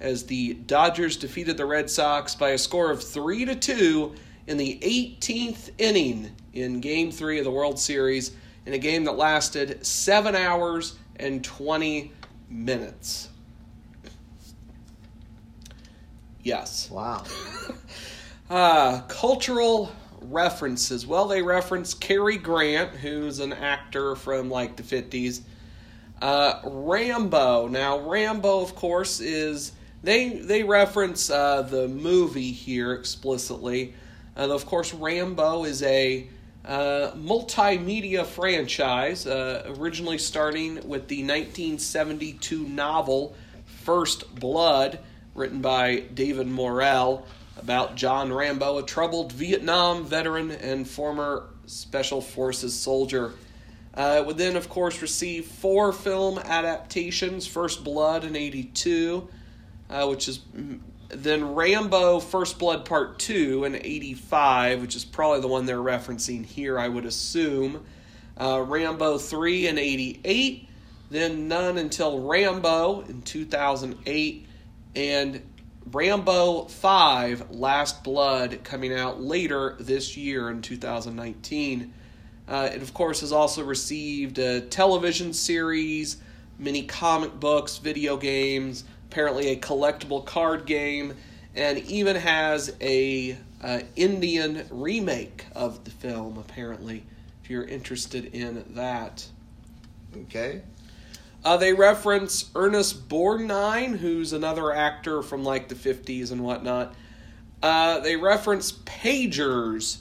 as 0.00 0.24
the 0.24 0.54
Dodgers 0.54 1.18
defeated 1.18 1.58
the 1.58 1.66
Red 1.66 1.90
Sox 1.90 2.34
by 2.34 2.52
a 2.52 2.58
score 2.58 2.90
of 2.90 3.02
3 3.02 3.44
to 3.44 3.54
2 3.54 4.14
in 4.46 4.56
the 4.56 4.78
18th 4.80 5.72
inning 5.76 6.30
in 6.54 6.80
game 6.80 7.10
3 7.10 7.40
of 7.40 7.44
the 7.44 7.50
World 7.50 7.78
Series 7.78 8.30
in 8.64 8.72
a 8.72 8.78
game 8.78 9.04
that 9.04 9.18
lasted 9.18 9.84
7 9.84 10.34
hours 10.34 10.96
and 11.16 11.44
20 11.44 12.10
minutes. 12.48 13.28
Yes. 16.42 16.90
Wow. 16.90 17.24
Uh, 18.50 19.02
cultural 19.08 19.92
references. 20.22 21.06
Well, 21.06 21.28
they 21.28 21.42
reference 21.42 21.94
Cary 21.94 22.36
Grant, 22.36 22.90
who's 22.90 23.38
an 23.38 23.52
actor 23.52 24.16
from 24.16 24.50
like 24.50 24.76
the 24.76 24.82
50s. 24.82 25.42
Uh, 26.20 26.60
Rambo. 26.64 27.68
Now, 27.68 27.98
Rambo, 28.00 28.60
of 28.60 28.74
course, 28.74 29.20
is 29.20 29.72
they 30.02 30.38
they 30.38 30.62
reference 30.62 31.30
uh, 31.30 31.62
the 31.62 31.88
movie 31.88 32.52
here 32.52 32.92
explicitly. 32.92 33.94
Uh, 34.36 34.50
of 34.50 34.66
course, 34.66 34.92
Rambo 34.92 35.64
is 35.64 35.82
a 35.82 36.28
uh, 36.64 37.12
multimedia 37.16 38.26
franchise, 38.26 39.26
uh, 39.26 39.72
originally 39.78 40.18
starting 40.18 40.74
with 40.86 41.08
the 41.08 41.22
1972 41.22 42.68
novel 42.68 43.34
First 43.84 44.34
Blood, 44.34 44.98
written 45.34 45.60
by 45.60 46.00
David 46.00 46.46
Morrell 46.46 47.26
about 47.58 47.96
John 47.96 48.32
Rambo, 48.32 48.78
a 48.78 48.82
troubled 48.82 49.32
Vietnam 49.32 50.04
veteran 50.04 50.50
and 50.50 50.88
former 50.88 51.48
Special 51.66 52.20
Forces 52.20 52.78
soldier. 52.78 53.32
Uh, 53.94 54.18
it 54.20 54.26
would 54.26 54.38
then, 54.38 54.56
of 54.56 54.68
course, 54.68 55.02
receive 55.02 55.46
four 55.46 55.92
film 55.92 56.38
adaptations 56.38 57.46
First 57.46 57.82
Blood 57.82 58.24
in 58.24 58.36
82, 58.36 59.28
uh, 59.90 60.06
which 60.06 60.28
is 60.28 60.40
then 61.08 61.54
Rambo 61.54 62.20
First 62.20 62.58
Blood 62.58 62.84
Part 62.84 63.18
2 63.18 63.64
in 63.64 63.74
85, 63.74 64.80
which 64.80 64.94
is 64.94 65.04
probably 65.04 65.40
the 65.40 65.48
one 65.48 65.66
they're 65.66 65.78
referencing 65.78 66.44
here, 66.44 66.78
I 66.78 66.88
would 66.88 67.06
assume. 67.06 67.84
Uh, 68.40 68.62
Rambo 68.66 69.18
3 69.18 69.66
in 69.66 69.78
88, 69.78 70.68
then 71.10 71.48
none 71.48 71.78
until 71.78 72.20
Rambo 72.20 73.00
in 73.00 73.22
2008, 73.22 74.46
and 74.94 75.42
Rambo 75.90 76.64
5 76.64 77.50
Last 77.50 78.04
Blood 78.04 78.60
coming 78.64 78.92
out 78.92 79.20
later 79.20 79.76
this 79.78 80.16
year 80.16 80.50
in 80.50 80.60
2019. 80.60 81.92
Uh, 82.46 82.70
it, 82.72 82.82
of 82.82 82.92
course, 82.94 83.20
has 83.20 83.32
also 83.32 83.64
received 83.64 84.38
a 84.38 84.60
television 84.60 85.32
series, 85.32 86.18
many 86.58 86.82
comic 86.82 87.38
books, 87.38 87.78
video 87.78 88.16
games, 88.16 88.84
apparently 89.10 89.48
a 89.48 89.56
collectible 89.56 90.24
card 90.24 90.66
game, 90.66 91.14
and 91.54 91.78
even 91.78 92.16
has 92.16 92.74
a 92.80 93.36
uh, 93.62 93.80
Indian 93.96 94.66
remake 94.70 95.46
of 95.54 95.84
the 95.84 95.90
film, 95.90 96.38
apparently, 96.38 97.04
if 97.42 97.50
you're 97.50 97.64
interested 97.64 98.34
in 98.34 98.64
that. 98.74 99.26
Okay. 100.16 100.62
Uh, 101.48 101.56
they 101.56 101.72
reference 101.72 102.50
Ernest 102.54 103.08
Borgnine, 103.08 103.96
who's 103.96 104.34
another 104.34 104.70
actor 104.70 105.22
from 105.22 105.44
like 105.44 105.70
the 105.70 105.74
50s 105.74 106.30
and 106.30 106.44
whatnot. 106.44 106.94
Uh, 107.62 108.00
they 108.00 108.16
reference 108.16 108.72
pagers 108.72 110.00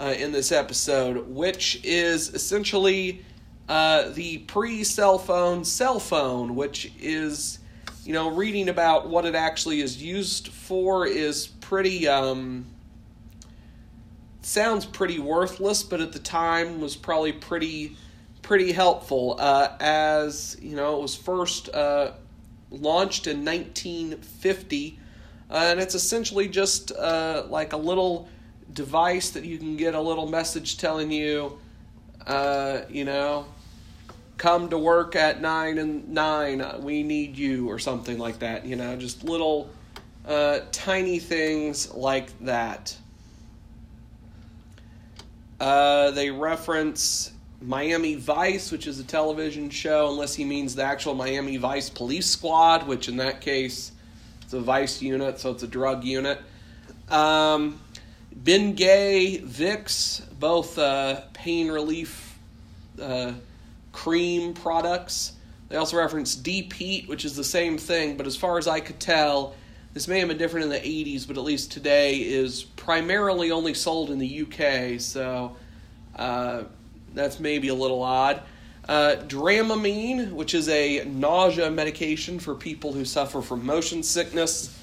uh, 0.00 0.12
in 0.18 0.32
this 0.32 0.50
episode, 0.50 1.28
which 1.28 1.80
is 1.84 2.34
essentially 2.34 3.24
uh, 3.68 4.08
the 4.08 4.38
pre 4.38 4.82
cell 4.82 5.18
phone 5.18 5.64
cell 5.64 6.00
phone, 6.00 6.56
which 6.56 6.90
is, 6.98 7.60
you 8.02 8.12
know, 8.12 8.32
reading 8.32 8.68
about 8.68 9.08
what 9.08 9.24
it 9.24 9.36
actually 9.36 9.80
is 9.80 10.02
used 10.02 10.48
for 10.48 11.06
is 11.06 11.46
pretty. 11.46 12.08
Um, 12.08 12.66
sounds 14.42 14.84
pretty 14.84 15.20
worthless, 15.20 15.84
but 15.84 16.00
at 16.00 16.10
the 16.10 16.18
time 16.18 16.80
was 16.80 16.96
probably 16.96 17.30
pretty 17.30 17.96
pretty 18.48 18.72
helpful. 18.72 19.36
Uh, 19.38 19.68
as 19.78 20.56
you 20.62 20.74
know, 20.74 20.96
it 20.96 21.02
was 21.02 21.14
first 21.14 21.68
uh, 21.74 22.12
launched 22.70 23.26
in 23.26 23.44
1950, 23.44 24.98
uh, 25.50 25.54
and 25.54 25.78
it's 25.78 25.94
essentially 25.94 26.48
just 26.48 26.90
uh, 26.92 27.44
like 27.50 27.74
a 27.74 27.76
little 27.76 28.26
device 28.72 29.30
that 29.30 29.44
you 29.44 29.58
can 29.58 29.76
get 29.76 29.94
a 29.94 30.00
little 30.00 30.26
message 30.26 30.78
telling 30.78 31.10
you, 31.10 31.58
uh, 32.26 32.80
you 32.88 33.04
know, 33.04 33.44
come 34.38 34.70
to 34.70 34.78
work 34.78 35.14
at 35.14 35.42
nine 35.42 35.76
and 35.76 36.08
nine. 36.08 36.64
We 36.80 37.02
need 37.02 37.36
you, 37.36 37.68
or 37.68 37.78
something 37.78 38.18
like 38.18 38.38
that. 38.38 38.64
You 38.64 38.76
know, 38.76 38.96
just 38.96 39.24
little 39.24 39.68
uh, 40.26 40.60
tiny 40.72 41.18
things 41.18 41.92
like 41.92 42.30
that. 42.46 42.96
Uh, 45.60 46.12
they 46.12 46.30
reference 46.30 47.32
Miami 47.60 48.14
Vice, 48.14 48.70
which 48.70 48.86
is 48.86 49.00
a 49.00 49.04
television 49.04 49.68
show, 49.68 50.10
unless 50.10 50.34
he 50.34 50.44
means 50.44 50.74
the 50.74 50.84
actual 50.84 51.14
Miami 51.14 51.56
Vice 51.56 51.90
Police 51.90 52.26
Squad, 52.26 52.86
which 52.86 53.08
in 53.08 53.16
that 53.16 53.40
case 53.40 53.92
it's 54.42 54.52
a 54.52 54.60
vice 54.60 55.02
unit, 55.02 55.40
so 55.40 55.50
it's 55.50 55.62
a 55.62 55.66
drug 55.66 56.04
unit. 56.04 56.40
Um, 57.10 57.80
Bengay, 58.44 59.44
Vicks, 59.44 60.22
both 60.38 60.78
uh, 60.78 61.22
pain 61.32 61.70
relief 61.70 62.38
uh, 63.02 63.32
cream 63.92 64.54
products. 64.54 65.32
They 65.68 65.76
also 65.76 65.96
reference 65.96 66.34
Deep 66.34 66.72
Heat, 66.72 67.08
which 67.08 67.24
is 67.24 67.34
the 67.34 67.44
same 67.44 67.76
thing, 67.76 68.16
but 68.16 68.26
as 68.26 68.36
far 68.36 68.58
as 68.58 68.68
I 68.68 68.80
could 68.80 69.00
tell, 69.00 69.54
this 69.94 70.06
may 70.06 70.20
have 70.20 70.28
been 70.28 70.38
different 70.38 70.64
in 70.64 70.70
the 70.70 70.78
80s, 70.78 71.26
but 71.26 71.36
at 71.36 71.42
least 71.42 71.72
today 71.72 72.16
is 72.16 72.62
primarily 72.62 73.50
only 73.50 73.74
sold 73.74 74.10
in 74.10 74.18
the 74.18 74.42
UK, 74.42 75.00
so 75.00 75.56
uh, 76.16 76.62
that's 77.14 77.40
maybe 77.40 77.68
a 77.68 77.74
little 77.74 78.02
odd. 78.02 78.42
Uh, 78.88 79.16
Dramamine, 79.26 80.32
which 80.32 80.54
is 80.54 80.68
a 80.68 81.04
nausea 81.04 81.70
medication 81.70 82.38
for 82.38 82.54
people 82.54 82.92
who 82.92 83.04
suffer 83.04 83.42
from 83.42 83.66
motion 83.66 84.02
sickness. 84.02 84.74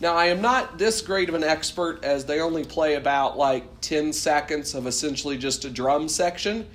Now, 0.00 0.14
I 0.14 0.26
am 0.26 0.42
not 0.42 0.78
this 0.78 1.00
great 1.00 1.28
of 1.28 1.34
an 1.34 1.42
expert 1.42 2.04
as 2.04 2.26
they 2.26 2.40
only 2.40 2.64
play 2.64 2.94
about 2.94 3.38
like 3.38 3.80
10 3.80 4.12
seconds 4.12 4.74
of 4.74 4.86
essentially 4.86 5.38
just 5.38 5.64
a 5.64 5.70
drum 5.70 6.08
section. 6.08 6.66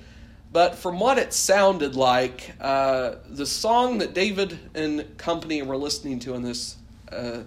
But 0.52 0.76
from 0.76 1.00
what 1.00 1.18
it 1.18 1.32
sounded 1.32 1.96
like, 1.96 2.54
uh, 2.60 3.16
the 3.28 3.46
song 3.46 3.98
that 3.98 4.14
David 4.14 4.58
and 4.74 5.16
company 5.16 5.62
were 5.62 5.76
listening 5.76 6.18
to 6.20 6.34
in 6.34 6.42
this 6.42 6.76
uh, 7.10 7.40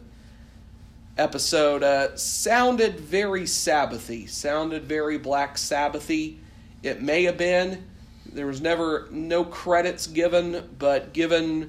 episode 1.17 1.83
uh, 1.83 2.15
sounded 2.15 2.99
very 2.99 3.43
Sabbathy, 3.43 4.29
sounded 4.29 4.83
very 4.83 5.17
Black 5.17 5.55
Sabbathy. 5.55 6.37
It 6.83 7.01
may 7.01 7.23
have 7.23 7.37
been. 7.37 7.85
There 8.31 8.45
was 8.47 8.61
never 8.61 9.07
no 9.11 9.43
credits 9.43 10.07
given, 10.07 10.69
but 10.77 11.13
given 11.13 11.59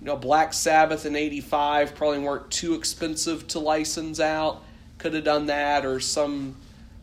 you 0.00 0.06
know 0.06 0.16
Black 0.16 0.52
Sabbath 0.52 1.06
in 1.06 1.16
'85 1.16 1.94
probably 1.94 2.18
weren't 2.18 2.50
too 2.50 2.74
expensive 2.74 3.46
to 3.48 3.58
license 3.58 4.20
out. 4.20 4.62
Could 4.98 5.14
have 5.14 5.24
done 5.24 5.46
that 5.46 5.86
or 5.86 6.00
some 6.00 6.56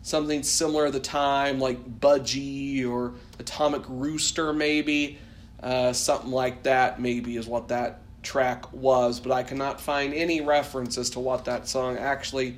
something 0.04 0.44
similar 0.44 0.86
at 0.86 0.94
the 0.94 1.00
time, 1.00 1.60
like 1.60 2.00
Budgie 2.00 2.88
or 2.88 3.14
Atomic 3.40 3.82
Rooster, 3.88 4.54
maybe 4.54 5.18
uh, 5.64 5.94
something 5.94 6.32
like 6.32 6.64
that. 6.64 7.02
Maybe 7.02 7.38
is 7.38 7.48
what 7.48 7.70
that 7.70 8.02
track 8.22 8.72
was, 8.74 9.20
but 9.20 9.32
I 9.32 9.44
cannot 9.44 9.80
find 9.82 10.14
any 10.14 10.42
reference 10.42 10.98
as 10.98 11.10
to 11.12 11.20
what 11.20 11.46
that 11.46 11.68
song 11.68 11.98
actually 11.98 12.58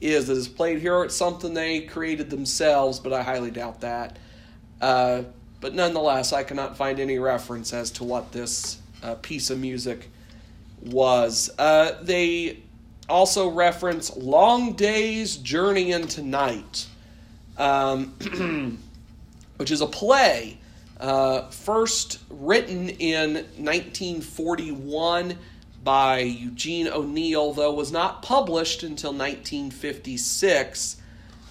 is 0.00 0.28
that 0.28 0.36
is 0.36 0.48
played 0.48 0.80
here. 0.80 1.04
It's 1.04 1.16
something 1.16 1.54
they 1.54 1.80
created 1.80 2.30
themselves, 2.30 3.00
but 3.00 3.12
I 3.12 3.22
highly 3.22 3.50
doubt 3.50 3.80
that. 3.80 4.18
Uh, 4.80 5.22
but 5.60 5.74
nonetheless, 5.74 6.32
I 6.32 6.42
cannot 6.42 6.76
find 6.76 7.00
any 7.00 7.18
reference 7.18 7.72
as 7.72 7.90
to 7.92 8.04
what 8.04 8.32
this 8.32 8.78
uh, 9.02 9.14
piece 9.16 9.50
of 9.50 9.58
music 9.58 10.10
was. 10.82 11.50
Uh, 11.58 11.98
they 12.02 12.58
also 13.08 13.48
reference 13.48 14.16
Long 14.16 14.74
Day's 14.74 15.36
Journey 15.36 15.92
into 15.92 16.22
Night, 16.22 16.86
um, 17.56 18.78
which 19.56 19.70
is 19.70 19.80
a 19.80 19.86
play 19.86 20.58
uh, 21.00 21.48
first 21.48 22.18
written 22.30 22.88
in 22.88 23.34
1941 23.34 25.38
by 25.84 26.18
Eugene 26.18 26.88
O'Neill, 26.88 27.52
though 27.52 27.72
was 27.72 27.92
not 27.92 28.22
published 28.22 28.82
until 28.82 29.12
1956. 29.12 30.96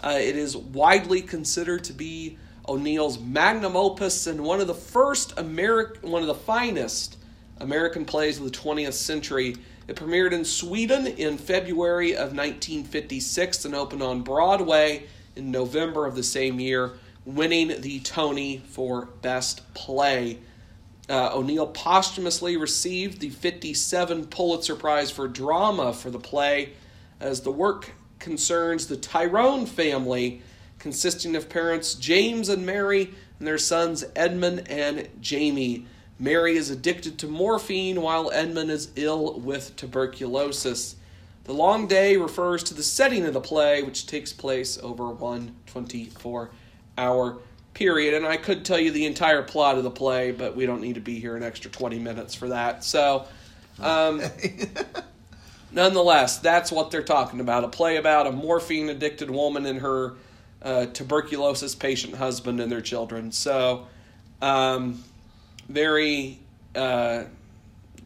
Uh, 0.03 0.17
it 0.20 0.36
is 0.36 0.58
widely 0.58 1.22
considered 1.22 1.84
to 1.86 1.94
be 1.94 2.38
O'Neill's 2.67 3.19
magnum 3.19 3.75
opus 3.75 4.27
and 4.27 4.41
one 4.41 4.60
of 4.60 4.67
the 4.67 4.74
first 4.74 5.34
American, 5.38 6.10
one 6.10 6.22
of 6.22 6.27
the 6.27 6.36
finest 6.36 7.17
American 7.60 8.05
plays 8.05 8.38
of 8.38 8.43
the 8.43 8.51
20th 8.51 8.93
century. 8.93 9.56
It 9.88 9.95
premiered 9.95 10.32
in 10.32 10.43
Sweden 10.45 11.06
in 11.08 11.38
February 11.38 12.13
of 12.13 12.34
1956 12.36 13.65
and 13.65 13.75
opened 13.75 14.01
on 14.01 14.21
Broadway 14.21 15.04
in 15.36 15.51
November 15.51 16.06
of 16.06 16.15
the 16.15 16.23
same 16.23 16.60
year, 16.60 16.93
winning 17.23 17.82
the 17.82 17.99
Tony 17.99 18.63
for 18.67 19.06
Best 19.21 19.73
Play. 19.73 20.39
Uh, 21.08 21.36
O'Neill 21.36 21.67
posthumously 21.67 22.58
received 22.58 23.19
the 23.19 23.30
57 23.30 24.25
Pulitzer 24.28 24.75
Prize 24.75 25.12
for 25.12 25.28
Drama 25.28 25.93
for 25.93 26.10
the 26.10 26.19
play, 26.19 26.73
as 27.19 27.41
the 27.41 27.51
work 27.51 27.91
concerns 28.17 28.88
the 28.88 28.97
Tyrone 28.97 29.67
family 29.67 30.41
consisting 30.86 31.36
of 31.36 31.50
parents 31.50 31.95
James 31.95 32.48
and 32.48 32.63
Mary 32.63 33.12
and 33.39 33.48
their 33.48 33.58
sons 33.58 34.06
Edmund 34.15 34.67
and 34.69 35.10
Jamie. 35.19 35.88
Mary 36.19 36.58
is 36.58 36.69
addicted 36.69 37.17
to 37.17 37.28
morphine 37.28 38.04
while 38.04 38.30
Edmund 38.32 38.69
is 38.69 38.91
ill 38.95 39.39
with 39.39 39.76
tuberculosis. 39.78 40.95
The 41.45 41.56
long 41.56 41.88
day 41.88 42.17
refers 42.17 42.62
to 42.65 42.76
the 42.76 42.84
setting 42.84 43.26
of 43.26 43.34
the 43.34 43.41
play, 43.41 43.82
which 43.82 44.06
takes 44.06 44.32
place 44.32 44.78
over 44.78 45.10
one 45.10 45.56
24 45.65 46.52
hour 47.00 47.39
period. 47.74 48.13
And 48.13 48.24
I 48.24 48.38
could 48.38 48.63
tell 48.63 48.80
you 48.80 48.91
the 48.91 49.08
entire 49.08 49.41
plot 49.41 49.80
of 49.80 49.84
the 49.84 49.89
play, 49.89 50.34
but 50.34 50.56
we 50.56 50.67
don't 50.67 50.82
need 50.82 50.93
to 50.93 51.02
be 51.02 51.19
here 51.19 51.36
an 51.36 51.41
extra 51.41 51.71
20 51.71 51.98
minutes 51.98 52.36
for 52.36 52.50
that. 52.50 52.84
So, 52.84 53.26
um, 53.80 54.21
nonetheless, 55.71 56.38
that's 56.38 56.71
what 56.71 56.91
they're 56.91 57.02
talking 57.02 57.39
about 57.39 57.63
a 57.63 57.69
play 57.69 57.98
about 57.98 58.28
a 58.28 58.32
morphine 58.32 58.89
addicted 58.89 59.32
woman 59.32 59.65
and 59.65 59.80
her 59.80 60.17
uh, 60.62 60.88
tuberculosis 60.88 61.76
patient 61.76 62.15
husband 62.15 62.60
and 62.60 62.72
their 62.72 62.82
children. 62.82 63.32
So, 63.32 63.88
um, 64.41 65.04
very, 65.70 66.39
uh, 66.76 67.24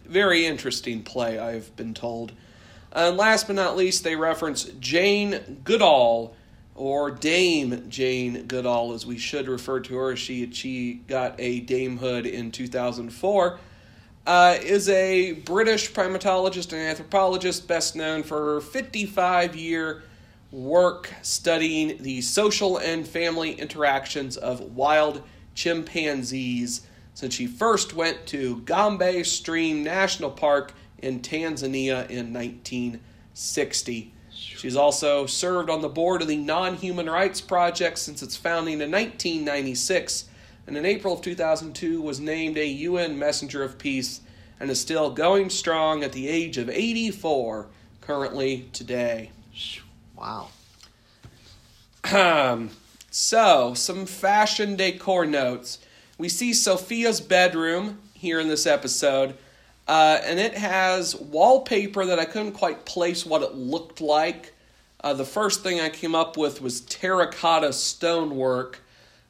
very 0.06 0.46
interesting 0.46 1.04
play, 1.04 1.40
I've 1.40 1.76
been 1.76 1.94
told. 1.94 2.34
And 2.92 3.18
last 3.18 3.48
but 3.48 3.56
not 3.56 3.78
least, 3.78 4.04
they 4.04 4.16
reference 4.16 4.64
Jane 4.80 5.62
Goodall, 5.64 6.36
or 6.76 7.12
Dame 7.12 7.90
Jane 7.90 8.46
Goodall, 8.48 8.94
as 8.94 9.06
we 9.06 9.18
should 9.18 9.48
refer 9.48 9.82
to 9.82 9.96
her. 9.98 10.16
She 10.16 10.52
she 10.52 11.02
got 11.08 11.36
a 11.38 11.62
damehood 11.66 12.26
in 12.26 12.52
2004. 12.52 13.60
Uh, 14.26 14.58
is 14.62 14.88
a 14.90 15.34
British 15.34 15.92
primatologist 15.92 16.72
and 16.72 16.82
anthropologist, 16.82 17.68
best 17.68 17.96
known 17.96 18.24
for 18.24 18.54
her 18.54 18.62
55 18.62 19.56
year 19.56 20.04
work 20.52 21.14
studying 21.22 22.02
the 22.02 22.22
social 22.22 22.78
and 22.78 23.08
family 23.08 23.52
interactions 23.52 24.38
of 24.38 24.60
wild 24.60 25.22
chimpanzees 25.54 26.82
since 27.14 27.34
she 27.34 27.46
first 27.46 27.94
went 27.94 28.26
to 28.28 28.62
Gombe 28.62 29.24
Stream 29.24 29.84
National 29.84 30.32
Park 30.32 30.74
in 31.00 31.20
Tanzania 31.20 32.10
in 32.10 32.34
1960. 32.34 34.14
She's 34.32 34.76
also 34.76 35.26
served 35.26 35.70
on 35.70 35.82
the 35.82 35.90
board 35.90 36.22
of 36.22 36.28
the 36.28 36.38
Non 36.38 36.76
Human 36.76 37.10
Rights 37.10 37.42
Project 37.42 37.98
since 38.00 38.24
its 38.24 38.38
founding 38.38 38.76
in 38.76 38.92
1996, 38.92 40.26
and 40.66 40.78
in 40.78 40.86
April 40.86 41.14
of 41.14 41.22
2002 41.22 42.02
was 42.02 42.20
named 42.20 42.58
a 42.58 42.66
UN 42.66 43.20
Messenger 43.20 43.64
of 43.64 43.78
Peace 43.78 44.22
and 44.60 44.70
is 44.70 44.80
still 44.80 45.12
going 45.12 45.50
strong 45.50 46.04
at 46.04 46.14
the 46.14 46.28
age 46.28 46.58
of 46.58 46.70
84 46.70 47.68
currently 48.02 48.70
today. 48.74 49.32
Wow. 50.20 50.50
Um, 52.12 52.72
so, 53.10 53.74
some 53.74 54.06
fashion 54.06 54.76
decor 54.76 55.26
notes. 55.26 55.80
We 56.18 56.28
see 56.28 56.54
Sophia's 56.54 57.22
bedroom 57.22 58.00
here 58.14 58.42
in 58.42 58.50
this 58.50 58.68
episode, 58.68 59.38
uh, 59.88 60.20
and 60.24 60.38
it 60.38 60.56
has 60.56 61.16
wallpaper 61.16 62.06
that 62.06 62.20
I 62.20 62.26
couldn't 62.26 62.52
quite 62.52 62.84
place 62.84 63.26
what 63.26 63.42
it 63.44 63.56
looked 63.56 64.02
like. 64.02 64.54
Uh, 65.02 65.14
the 65.14 65.24
first 65.24 65.64
thing 65.64 65.80
I 65.80 65.88
came 65.88 66.16
up 66.16 66.36
with 66.36 66.62
was 66.62 66.82
terracotta 66.82 67.72
stonework, 67.72 68.82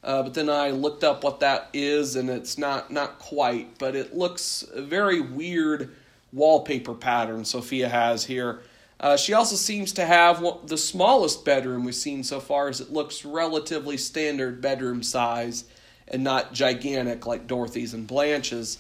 uh, 0.04 0.24
but 0.24 0.34
then 0.34 0.50
I 0.50 0.72
looked 0.72 1.04
up 1.04 1.24
what 1.24 1.40
that 1.42 1.70
is, 1.72 2.16
and 2.16 2.32
it's 2.32 2.58
not 2.58 2.92
not 2.92 3.20
quite, 3.20 3.78
but 3.78 3.96
it 3.96 4.16
looks 4.16 4.66
a 4.74 4.82
very 4.82 5.22
weird 5.22 5.96
wallpaper 6.34 6.96
pattern 6.96 7.46
Sophia 7.46 7.90
has 7.90 8.26
here. 8.26 8.62
Uh, 9.00 9.16
she 9.16 9.34
also 9.34 9.56
seems 9.56 9.94
to 9.94 10.06
have 10.06 10.42
one, 10.42 10.58
the 10.66 10.78
smallest 10.78 11.46
bedroom 11.46 11.86
we've 11.86 11.96
seen 11.96 12.24
so 12.24 12.40
far, 12.40 12.68
as 12.68 12.82
it 12.82 12.92
looks 12.92 13.24
relatively 13.24 13.96
standard 13.98 14.62
bedroom 14.62 15.02
size 15.02 15.64
and 16.08 16.24
not 16.24 16.54
gigantic 16.54 17.26
like 17.26 17.48
Dorothy's 17.48 17.94
and 17.94 18.06
Blanche's. 18.06 18.80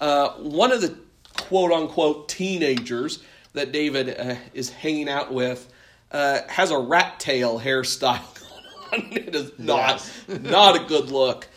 Uh, 0.00 0.30
one 0.34 0.72
of 0.72 0.80
the 0.80 0.96
quote 1.36 1.72
unquote 1.72 2.28
teenagers 2.28 3.22
that 3.52 3.72
David 3.72 4.16
uh, 4.18 4.36
is 4.54 4.70
hanging 4.70 5.08
out 5.08 5.32
with 5.32 5.72
uh, 6.12 6.40
has 6.48 6.70
a 6.70 6.78
rat 6.78 7.18
tail 7.18 7.58
hairstyle 7.58 8.20
on. 8.92 9.08
It 9.12 9.34
is 9.34 9.52
not 9.58 10.08
not 10.28 10.80
a 10.80 10.84
good 10.84 11.10
look. 11.10 11.48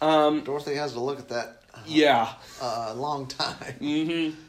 Um, 0.00 0.42
Dorothy 0.44 0.76
has 0.76 0.92
to 0.94 1.00
look 1.00 1.18
at 1.18 1.28
that 1.28 1.62
yeah. 1.86 2.32
a 2.60 2.94
long 2.94 3.26
time. 3.26 3.74
Mm-hmm. 3.80 4.40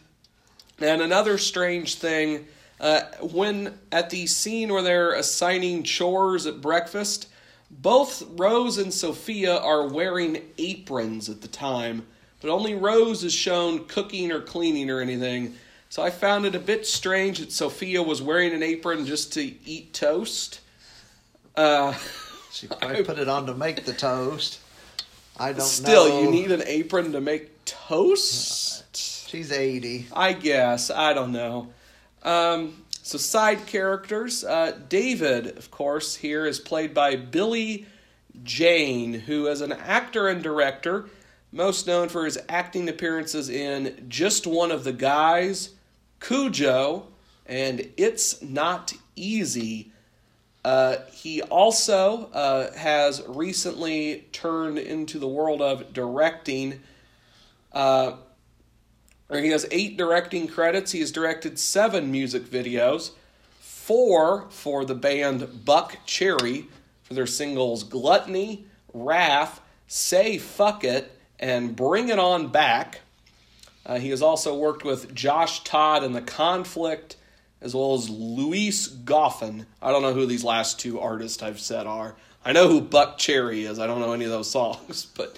And 0.84 1.02
another 1.02 1.38
strange 1.38 1.96
thing, 1.96 2.48
uh, 2.82 3.02
when 3.22 3.80
at 3.92 4.10
the 4.10 4.28
scene 4.28 4.74
where 4.74 4.82
they're 4.82 5.14
assigning 5.14 5.84
chores 5.84 6.46
at 6.46 6.60
breakfast, 6.60 7.28
Both 7.70 8.24
Rose 8.32 8.78
and 8.78 8.94
Sophia 8.94 9.58
are 9.58 9.88
wearing 9.88 10.42
aprons 10.58 11.30
at 11.30 11.42
the 11.42 11.48
time, 11.48 12.06
but 12.42 12.50
only 12.50 12.76
Rose 12.76 13.24
is 13.24 13.34
shown 13.34 13.86
cooking 13.86 14.32
or 14.32 14.42
cleaning 14.42 14.90
or 14.90 15.00
anything. 15.00 15.56
So 15.88 16.04
I 16.04 16.10
found 16.10 16.46
it 16.46 16.56
a 16.56 16.60
bit 16.60 16.86
strange 16.86 17.40
that 17.40 17.54
Sophia 17.54 18.02
was 18.02 18.22
wearing 18.22 18.54
an 18.54 18.64
apron 18.64 19.06
just 19.06 19.32
to 19.34 19.42
eat 19.66 19.94
toast. 19.94 20.60
Uh, 21.56 21.94
She 22.52 22.68
probably 22.68 23.04
put 23.04 23.18
it 23.18 23.30
on 23.30 23.46
to 23.46 23.54
make 23.54 23.86
the 23.86 23.94
toast. 23.94 24.60
I 25.40 25.50
don't 25.50 25.60
know. 25.60 25.64
still, 25.64 26.10
know. 26.10 26.22
you 26.22 26.32
need 26.32 26.52
an 26.52 26.64
apron 26.66 27.14
to 27.14 27.22
make 27.22 27.64
toast? 27.64 28.98
She's 29.30 29.52
80. 29.52 30.08
I 30.14 30.34
guess. 30.34 30.92
I 30.92 31.14
don't 31.14 31.32
know. 31.32 31.70
Um, 32.24 32.84
so, 33.04 33.18
side 33.18 33.66
characters. 33.66 34.44
Uh, 34.44 34.78
David, 34.88 35.58
of 35.58 35.72
course, 35.72 36.16
here 36.16 36.46
is 36.46 36.60
played 36.60 36.94
by 36.94 37.16
Billy 37.16 37.88
Jayne, 38.44 39.14
who 39.14 39.48
is 39.48 39.62
an 39.62 39.72
actor 39.72 40.28
and 40.28 40.44
director, 40.44 41.06
most 41.52 41.88
known 41.88 42.10
for 42.10 42.26
his 42.26 42.38
acting 42.48 42.88
appearances 42.88 43.50
in 43.50 44.06
Just 44.08 44.48
One 44.48 44.72
of 44.72 44.84
the 44.84 44.94
Guys, 44.94 45.72
Cujo, 46.20 47.08
and 47.46 47.90
It's 47.98 48.42
Not 48.42 48.94
Easy. 49.16 49.92
Uh, 50.64 50.98
he 51.12 51.42
also 51.42 52.30
uh, 52.34 52.72
has 52.74 53.24
recently 53.28 54.26
turned 54.32 54.78
into 54.78 55.18
the 55.18 55.28
world 55.28 55.62
of 55.62 55.92
directing. 55.92 56.82
Uh, 57.74 58.14
he 59.40 59.50
has 59.50 59.66
eight 59.72 59.98
directing 59.98 60.48
credits. 60.48 60.92
He 60.92 61.00
has 61.00 61.12
directed 61.12 61.58
seven 61.58 62.12
music 62.12 62.44
videos, 62.44 63.12
four 63.60 64.48
for 64.50 64.84
the 64.84 64.96
band 64.96 65.42
Buckcherry 65.42 66.68
for 67.04 67.14
their 67.14 67.28
singles 67.28 67.84
Gluttony, 67.84 68.66
Wrath, 68.94 69.62
Say 69.88 70.38
Fuck 70.38 70.84
It, 70.84 71.18
and 71.40 71.76
Bring 71.76 72.10
It 72.10 72.20
On 72.20 72.48
Back. 72.50 73.02
Uh, 73.86 74.00
he 74.00 74.10
has 74.10 74.22
also 74.22 74.56
worked 74.56 74.84
with 74.84 75.16
Josh 75.16 75.64
Todd 75.64 76.04
in 76.04 76.12
The 76.12 76.22
Conflict, 76.22 77.16
as 77.62 77.74
well 77.74 77.94
as 77.94 78.10
Luis 78.10 78.88
Goffin. 78.88 79.66
I 79.82 79.92
don't 79.92 80.02
know 80.02 80.14
who 80.14 80.26
these 80.26 80.44
last 80.44 80.80
two 80.80 81.00
artists 81.00 81.42
I've 81.42 81.60
said 81.60 81.88
are. 81.88 82.16
I 82.44 82.52
know 82.52 82.68
who 82.68 82.82
Buckcherry 82.82 83.70
is. 83.70 83.80
I 83.80 83.88
don't 83.88 84.00
know 84.00 84.14
any 84.14 84.26
of 84.26 84.32
those 84.32 84.50
songs, 84.52 85.06
but 85.16 85.38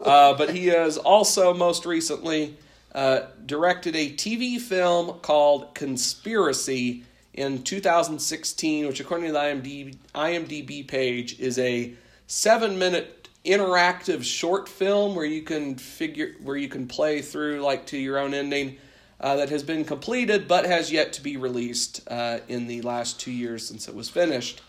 uh, 0.00 0.34
but 0.34 0.50
he 0.50 0.66
has 0.66 0.98
also 0.98 1.54
most 1.54 1.86
recently 1.86 2.56
uh, 2.94 3.22
directed 3.46 3.96
a 3.96 4.10
TV 4.10 4.60
film 4.60 5.18
called 5.20 5.74
Conspiracy 5.74 7.04
in 7.34 7.62
2016, 7.62 8.86
which 8.86 9.00
according 9.00 9.26
to 9.28 9.32
the 9.32 9.38
IMDb, 9.38 9.96
IMDb 10.14 10.86
page 10.86 11.38
is 11.40 11.58
a 11.58 11.94
seven-minute 12.26 13.28
interactive 13.44 14.22
short 14.22 14.68
film 14.68 15.14
where 15.14 15.24
you 15.24 15.42
can 15.42 15.74
figure 15.76 16.34
where 16.42 16.56
you 16.56 16.68
can 16.68 16.86
play 16.86 17.20
through 17.20 17.60
like 17.60 17.86
to 17.86 17.98
your 17.98 18.18
own 18.18 18.34
ending. 18.34 18.76
Uh, 19.20 19.36
that 19.36 19.50
has 19.50 19.62
been 19.62 19.84
completed 19.84 20.48
but 20.48 20.66
has 20.66 20.90
yet 20.90 21.12
to 21.12 21.22
be 21.22 21.36
released 21.36 22.00
uh, 22.10 22.40
in 22.48 22.66
the 22.66 22.82
last 22.82 23.20
two 23.20 23.30
years 23.30 23.66
since 23.66 23.86
it 23.86 23.94
was 23.94 24.08
finished. 24.08 24.60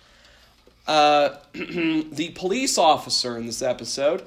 Uh, 0.85 1.37
the 1.53 2.31
police 2.35 2.77
officer 2.77 3.35
in 3.35 3.47
this 3.47 3.63
episode 3.63 4.23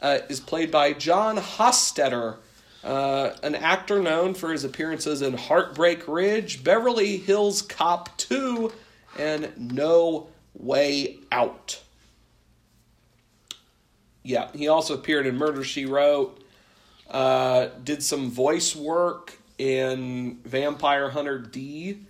uh, 0.00 0.18
is 0.28 0.40
played 0.40 0.70
by 0.72 0.92
John 0.92 1.36
Hostetter, 1.36 2.36
uh, 2.82 3.30
an 3.42 3.54
actor 3.54 4.00
known 4.00 4.34
for 4.34 4.50
his 4.50 4.64
appearances 4.64 5.22
in 5.22 5.34
Heartbreak 5.34 6.08
Ridge, 6.08 6.64
Beverly 6.64 7.18
Hills 7.18 7.62
Cop 7.62 8.16
2, 8.16 8.72
and 9.18 9.52
No 9.74 10.28
Way 10.54 11.18
Out. 11.30 11.82
Yeah, 14.22 14.50
he 14.52 14.68
also 14.68 14.94
appeared 14.94 15.26
in 15.26 15.36
Murder 15.36 15.64
She 15.64 15.86
Wrote, 15.86 16.42
uh, 17.10 17.68
did 17.82 18.02
some 18.02 18.30
voice 18.30 18.74
work 18.74 19.38
in 19.58 20.38
Vampire 20.44 21.10
Hunter 21.10 21.38
D, 21.38 22.00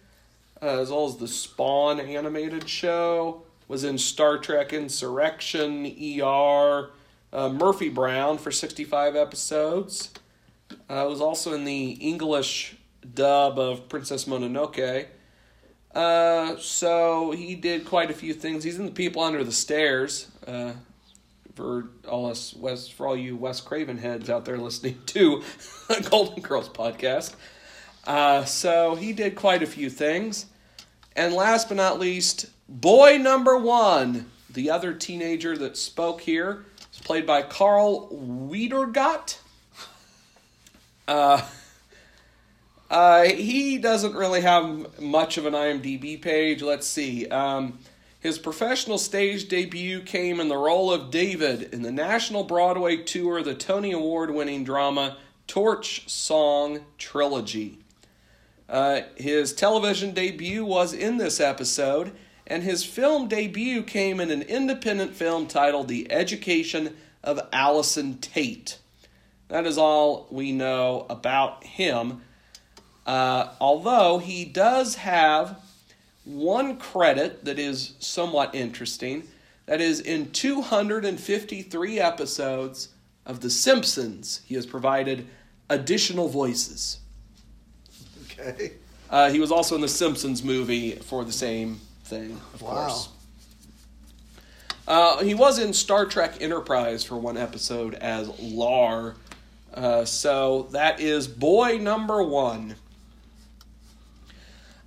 uh, 0.62 0.80
as 0.80 0.90
well 0.90 1.06
as 1.06 1.16
the 1.16 1.28
Spawn 1.28 1.98
animated 1.98 2.68
show. 2.68 3.42
Was 3.66 3.85
in 3.85 3.98
Star 3.98 4.38
Trek 4.38 4.72
Insurrection, 4.72 5.87
ER, 5.87 6.90
Murphy 7.33 7.88
Brown 7.88 8.37
for 8.37 8.50
65 8.50 9.14
episodes. 9.14 10.11
Uh, 10.88 11.06
was 11.09 11.20
also 11.20 11.52
in 11.54 11.64
the 11.64 11.90
English 11.92 12.76
dub 13.14 13.59
of 13.59 13.88
Princess 13.88 14.24
Mononoke. 14.24 15.06
Uh, 15.94 16.56
so 16.59 17.33
he 17.33 17.54
did 17.54 17.85
quite 17.85 18.11
a 18.11 18.14
few 18.14 18.33
things. 18.35 18.64
He's 18.64 18.78
in 18.78 18.87
the 18.87 18.92
People 18.92 19.22
Under 19.22 19.42
the 19.42 19.52
Stairs. 19.52 20.28
Uh, 20.46 20.72
for 21.54 21.90
all 22.09 22.30
us 22.30 22.54
West, 22.54 22.92
for 22.92 23.06
all 23.06 23.16
you 23.16 23.37
Wes 23.37 23.61
Craven 23.61 23.98
heads 23.98 24.30
out 24.30 24.44
there 24.44 24.56
listening 24.56 24.98
to 25.06 25.42
the 25.88 26.06
Golden 26.11 26.42
Girls 26.42 26.68
podcast. 26.68 27.35
Uh, 28.06 28.44
so 28.44 28.94
he 28.94 29.12
did 29.12 29.37
quite 29.37 29.62
a 29.62 29.66
few 29.66 29.90
things. 29.90 30.46
And 31.16 31.35
last 31.35 31.68
but 31.68 31.76
not 31.76 31.98
least, 31.98 32.46
boy 32.68 33.18
number 33.18 33.59
one, 33.59 34.30
the 34.48 34.70
other 34.70 34.94
teenager 34.94 35.56
that 35.59 35.76
spoke 35.76 36.22
here, 36.22 36.64
is 36.92 37.00
played 37.00 37.26
by 37.26 37.42
Karl 37.42 38.09
Wiedergott. 38.11 39.38
Uh, 41.11 41.44
uh, 42.88 43.25
he 43.25 43.79
doesn't 43.79 44.14
really 44.14 44.42
have 44.42 45.01
much 45.01 45.38
of 45.38 45.44
an 45.44 45.55
IMDb 45.55 46.23
page. 46.23 46.62
Let's 46.62 46.87
see. 46.87 47.27
Um, 47.27 47.81
his 48.20 48.38
professional 48.38 48.96
stage 48.96 49.49
debut 49.49 50.03
came 50.03 50.38
in 50.38 50.46
the 50.46 50.57
role 50.57 50.92
of 50.92 51.11
David 51.11 51.75
in 51.75 51.83
the 51.83 51.90
national 51.90 52.44
Broadway 52.44 52.99
tour 52.99 53.38
of 53.38 53.44
the 53.44 53.57
Tony 53.57 53.90
Award 53.90 54.31
winning 54.31 54.62
drama 54.62 55.16
Torch 55.49 56.09
Song 56.09 56.85
Trilogy. 56.96 57.79
Uh, 58.68 59.01
his 59.16 59.53
television 59.53 60.12
debut 60.12 60.64
was 60.64 60.92
in 60.92 61.16
this 61.16 61.40
episode, 61.40 62.12
and 62.46 62.62
his 62.62 62.85
film 62.85 63.27
debut 63.27 63.83
came 63.83 64.20
in 64.20 64.31
an 64.31 64.42
independent 64.42 65.16
film 65.16 65.49
titled 65.49 65.88
The 65.88 66.12
Education 66.12 66.96
of 67.25 67.40
Allison 67.53 68.18
Tate. 68.18 68.79
That 69.50 69.66
is 69.66 69.76
all 69.78 70.26
we 70.30 70.52
know 70.52 71.06
about 71.10 71.64
him. 71.64 72.22
Uh, 73.04 73.48
although 73.60 74.18
he 74.18 74.44
does 74.44 74.94
have 74.96 75.58
one 76.24 76.76
credit 76.78 77.44
that 77.44 77.58
is 77.58 77.94
somewhat 77.98 78.54
interesting. 78.54 79.24
That 79.66 79.80
is, 79.80 80.00
in 80.00 80.30
253 80.30 82.00
episodes 82.00 82.88
of 83.26 83.40
The 83.40 83.50
Simpsons, 83.50 84.40
he 84.46 84.54
has 84.54 84.66
provided 84.66 85.26
additional 85.68 86.28
voices. 86.28 86.98
Okay. 88.24 88.72
Uh, 89.08 89.30
he 89.30 89.40
was 89.40 89.50
also 89.50 89.74
in 89.74 89.80
the 89.80 89.88
Simpsons 89.88 90.42
movie 90.44 90.92
for 90.92 91.24
the 91.24 91.32
same 91.32 91.80
thing, 92.04 92.40
of 92.54 92.62
Wow. 92.62 92.86
course. 92.86 93.08
Uh, 94.86 95.22
he 95.22 95.34
was 95.34 95.58
in 95.58 95.72
Star 95.72 96.04
Trek 96.06 96.40
Enterprise 96.40 97.04
for 97.04 97.16
one 97.16 97.36
episode 97.36 97.94
as 97.94 98.28
Lar. 98.40 99.14
Uh, 99.72 100.04
so 100.04 100.68
that 100.72 101.00
is 101.00 101.28
boy 101.28 101.78
number 101.78 102.22
one. 102.22 102.74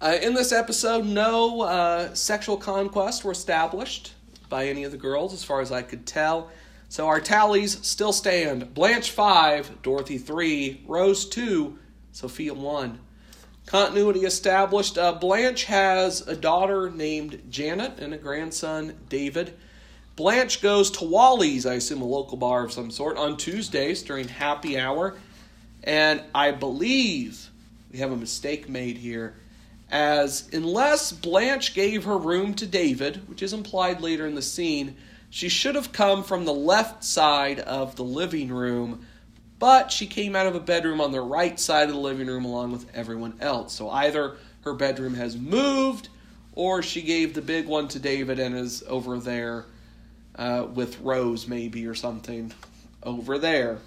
Uh, 0.02 0.17
in 0.22 0.34
this 0.34 0.52
episode, 0.52 1.06
no 1.06 1.62
uh, 1.62 2.13
sexual 2.13 2.58
conquests 2.58 3.24
were 3.24 3.32
established 3.32 4.13
by 4.50 4.67
any 4.67 4.84
of 4.84 4.91
the 4.91 4.98
girls, 4.98 5.34
as 5.34 5.43
far 5.43 5.62
as 5.62 5.72
I 5.72 5.82
could 5.82 6.06
tell. 6.06 6.52
So 6.89 7.08
our 7.08 7.22
tallies 7.22 7.80
still 7.88 8.12
stand 8.12 8.74
Blanche 8.74 9.12
5, 9.12 9.82
Dorothy 9.82 10.17
3, 10.17 10.84
Rose 10.86 11.28
2, 11.30 11.80
Sophia 12.12 12.54
1. 12.54 13.00
Continuity 13.65 14.26
established. 14.26 14.98
Uh, 14.98 15.13
Blanche 15.13 15.63
has 15.63 16.22
a 16.28 16.36
daughter 16.36 16.91
named 16.91 17.41
Janet 17.50 17.98
and 18.00 18.13
a 18.13 18.17
grandson, 18.17 18.96
David. 19.08 19.54
Blanche 20.15 20.62
goes 20.62 20.91
to 20.91 21.06
Wally's, 21.06 21.65
I 21.65 21.73
assume 21.73 22.02
a 22.02 22.06
local 22.06 22.38
bar 22.38 22.63
of 22.63 22.71
some 22.71 22.91
sort, 22.91 23.17
on 23.17 23.36
Tuesdays 23.36 24.04
during 24.04 24.28
happy 24.28 24.78
hour. 24.80 25.15
And 25.84 26.21
I 26.36 26.52
believe 26.52 27.49
we 27.91 27.99
have 27.99 28.12
a 28.12 28.15
mistake 28.17 28.69
made 28.69 28.97
here, 28.97 29.36
as 29.89 30.49
unless 30.54 31.12
Blanche 31.12 31.73
gave 31.73 32.04
her 32.04 32.17
room 32.17 32.54
to 32.56 32.67
David, 32.67 33.28
which 33.28 33.41
is 33.41 33.54
implied 33.54 34.02
later 34.02 34.28
in 34.28 34.36
the 34.36 34.41
scene, 34.41 34.95
she 35.32 35.49
should 35.49 35.73
have 35.73 35.91
come 35.91 36.23
from 36.23 36.45
the 36.45 36.54
left 36.54 37.04
side 37.04 37.60
of 37.60 37.95
the 37.95 38.04
living 38.04 38.49
room, 38.49 39.08
but 39.58 39.91
she 39.91 40.06
came 40.06 40.36
out 40.36 40.45
of 40.45 40.56
a 40.56 40.60
bedroom 40.60 41.02
on 41.02 41.12
the 41.12 41.21
right 41.21 41.60
side 41.60 41.89
of 41.89 41.95
the 41.95 42.02
living 42.02 42.28
room 42.28 42.45
along 42.45 42.71
with 42.71 42.86
everyone 42.93 43.36
else. 43.39 43.73
So 43.73 43.89
either 43.89 44.36
her 44.62 44.73
bedroom 44.73 45.15
has 45.15 45.36
moved, 45.36 46.10
or 46.54 46.84
she 46.84 47.02
gave 47.02 47.34
the 47.34 47.41
big 47.41 47.65
one 47.65 47.88
to 47.89 47.99
David 47.99 48.39
and 48.39 48.56
is 48.56 48.84
over 48.88 49.17
there 49.17 49.65
uh, 50.36 50.67
with 50.74 51.00
Rose, 51.00 51.48
maybe, 51.48 51.86
or 51.86 51.96
something 51.96 52.54
over 53.04 53.38
there. 53.38 53.80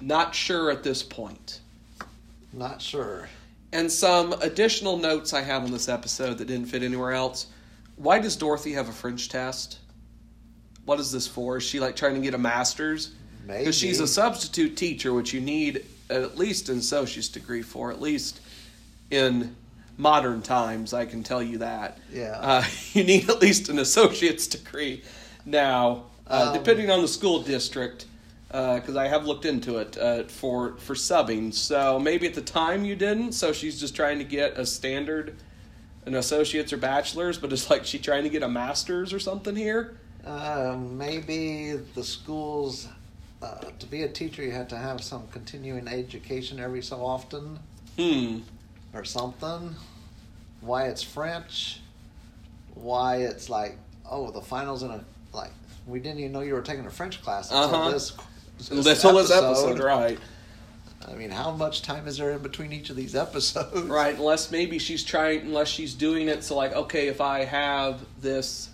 Not 0.00 0.34
sure 0.34 0.70
at 0.70 0.82
this 0.82 1.02
point. 1.02 1.60
Not 2.52 2.80
sure. 2.80 3.28
And 3.72 3.90
some 3.90 4.32
additional 4.40 4.96
notes 4.96 5.32
I 5.32 5.42
have 5.42 5.62
on 5.62 5.70
this 5.70 5.88
episode 5.88 6.38
that 6.38 6.46
didn't 6.46 6.66
fit 6.66 6.82
anywhere 6.82 7.12
else. 7.12 7.46
Why 7.96 8.18
does 8.18 8.36
Dorothy 8.36 8.72
have 8.72 8.88
a 8.88 8.92
French 8.92 9.28
test? 9.28 9.78
what 10.90 10.98
is 10.98 11.12
this 11.12 11.26
for? 11.26 11.58
Is 11.58 11.62
she 11.62 11.78
like 11.78 11.94
trying 11.94 12.14
to 12.14 12.20
get 12.20 12.34
a 12.34 12.38
master's? 12.38 13.12
Maybe. 13.46 13.60
Because 13.60 13.78
she's 13.78 14.00
a 14.00 14.08
substitute 14.08 14.76
teacher, 14.76 15.12
which 15.12 15.32
you 15.32 15.40
need 15.40 15.84
at 16.10 16.36
least 16.36 16.68
an 16.68 16.78
associate's 16.78 17.28
degree 17.28 17.62
for, 17.62 17.92
at 17.92 18.00
least 18.00 18.40
in 19.10 19.54
modern 19.96 20.42
times. 20.42 20.92
I 20.92 21.06
can 21.06 21.22
tell 21.22 21.40
you 21.40 21.58
that. 21.58 21.98
Yeah. 22.12 22.38
Uh, 22.40 22.64
you 22.92 23.04
need 23.04 23.30
at 23.30 23.40
least 23.40 23.68
an 23.68 23.78
associate's 23.78 24.48
degree 24.48 25.04
now, 25.44 26.04
uh, 26.26 26.48
Um, 26.48 26.54
depending 26.54 26.90
on 26.90 27.02
the 27.02 27.08
school 27.08 27.42
district. 27.42 28.06
Because 28.48 28.96
I 28.96 29.06
have 29.06 29.26
looked 29.26 29.44
into 29.44 29.78
it 29.78 29.96
uh, 29.96 30.24
for 30.24 30.72
for 30.78 30.94
subbing, 30.96 31.54
so 31.54 32.00
maybe 32.00 32.26
at 32.26 32.34
the 32.34 32.42
time 32.42 32.84
you 32.84 32.96
didn't. 32.96 33.30
So 33.34 33.52
she's 33.52 33.78
just 33.78 33.94
trying 33.94 34.18
to 34.18 34.24
get 34.24 34.58
a 34.58 34.66
standard, 34.66 35.36
an 36.04 36.16
associate's 36.16 36.72
or 36.72 36.76
bachelor's, 36.76 37.38
but 37.38 37.52
it's 37.52 37.70
like 37.70 37.84
she 37.84 38.00
trying 38.00 38.24
to 38.24 38.28
get 38.28 38.42
a 38.42 38.48
master's 38.48 39.12
or 39.12 39.20
something 39.20 39.54
here. 39.54 39.96
Uh, 40.26 40.76
maybe 40.76 41.74
the 41.94 42.02
schools, 42.02 42.88
uh, 43.40 43.60
to 43.78 43.86
be 43.86 44.02
a 44.02 44.08
teacher, 44.08 44.42
you 44.42 44.50
have 44.50 44.66
to 44.66 44.76
have 44.76 45.00
some 45.00 45.28
continuing 45.28 45.86
education 45.86 46.58
every 46.58 46.82
so 46.82 46.96
often 47.06 47.56
Hmm. 47.96 48.38
or 48.92 49.04
something. 49.04 49.76
Why 50.60 50.88
it's 50.88 51.04
French, 51.04 51.78
why 52.74 53.18
it's 53.18 53.48
like, 53.48 53.78
oh, 54.10 54.32
the 54.32 54.42
finals 54.42 54.82
in 54.82 54.90
a, 54.90 55.04
we 55.86 56.00
didn't 56.00 56.20
even 56.20 56.32
know 56.32 56.40
you 56.40 56.54
were 56.54 56.62
taking 56.62 56.86
a 56.86 56.90
French 56.90 57.22
class 57.22 57.50
until 57.50 57.74
Uh-huh. 57.74 57.90
this, 57.90 58.12
That's 58.68 59.04
all 59.04 59.14
this 59.14 59.30
episode, 59.30 59.78
right? 59.80 60.18
I 61.08 61.14
mean, 61.14 61.30
how 61.30 61.50
much 61.50 61.82
time 61.82 62.06
is 62.06 62.18
there 62.18 62.30
in 62.32 62.38
between 62.42 62.72
each 62.72 62.90
of 62.90 62.96
these 62.96 63.14
episodes? 63.16 63.88
Right, 63.88 64.14
unless 64.16 64.50
maybe 64.50 64.78
she's 64.78 65.02
trying, 65.02 65.40
unless 65.42 65.68
she's 65.68 65.94
doing 65.94 66.28
it 66.28 66.44
so, 66.44 66.56
like, 66.56 66.74
okay, 66.74 67.08
if 67.08 67.20
I 67.20 67.44
have 67.44 68.00
this 68.20 68.68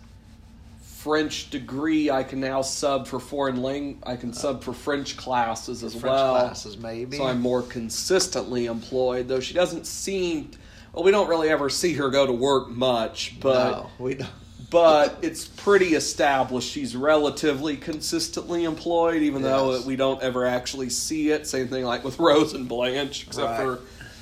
French 0.82 1.50
degree, 1.50 2.10
I 2.10 2.24
can 2.24 2.40
now 2.40 2.62
sub 2.62 3.06
for 3.06 3.20
foreign 3.20 3.62
lang. 3.62 4.02
I 4.04 4.16
can 4.16 4.32
sub 4.32 4.64
for 4.64 4.72
French 4.72 5.16
classes 5.16 5.84
as 5.84 5.92
French 5.92 6.04
well. 6.04 6.34
classes, 6.34 6.76
maybe. 6.76 7.16
So 7.16 7.24
I'm 7.24 7.40
more 7.40 7.62
consistently 7.62 8.66
employed, 8.66 9.28
though 9.28 9.38
she 9.40 9.54
doesn't 9.54 9.86
seem. 9.86 10.50
Well, 10.92 11.04
we 11.04 11.12
don't 11.12 11.28
really 11.28 11.48
ever 11.48 11.70
see 11.70 11.92
her 11.94 12.10
go 12.10 12.26
to 12.26 12.32
work 12.32 12.68
much, 12.70 13.36
but 13.40 13.70
no, 13.70 13.90
we 14.00 14.14
don't. 14.14 14.28
But 14.70 15.18
it's 15.22 15.46
pretty 15.46 15.94
established 15.94 16.70
she's 16.70 16.96
relatively 16.96 17.76
consistently 17.76 18.64
employed, 18.64 19.22
even 19.22 19.42
though 19.42 19.80
we 19.82 19.96
don't 19.96 20.22
ever 20.22 20.44
actually 20.44 20.90
see 20.90 21.30
it. 21.30 21.46
Same 21.46 21.68
thing 21.68 21.84
like 21.84 22.04
with 22.04 22.18
Rose 22.18 22.52
and 22.52 22.68
Blanche, 22.68 23.26
except 23.26 23.48
Right. 23.48 23.60
for 23.60 23.80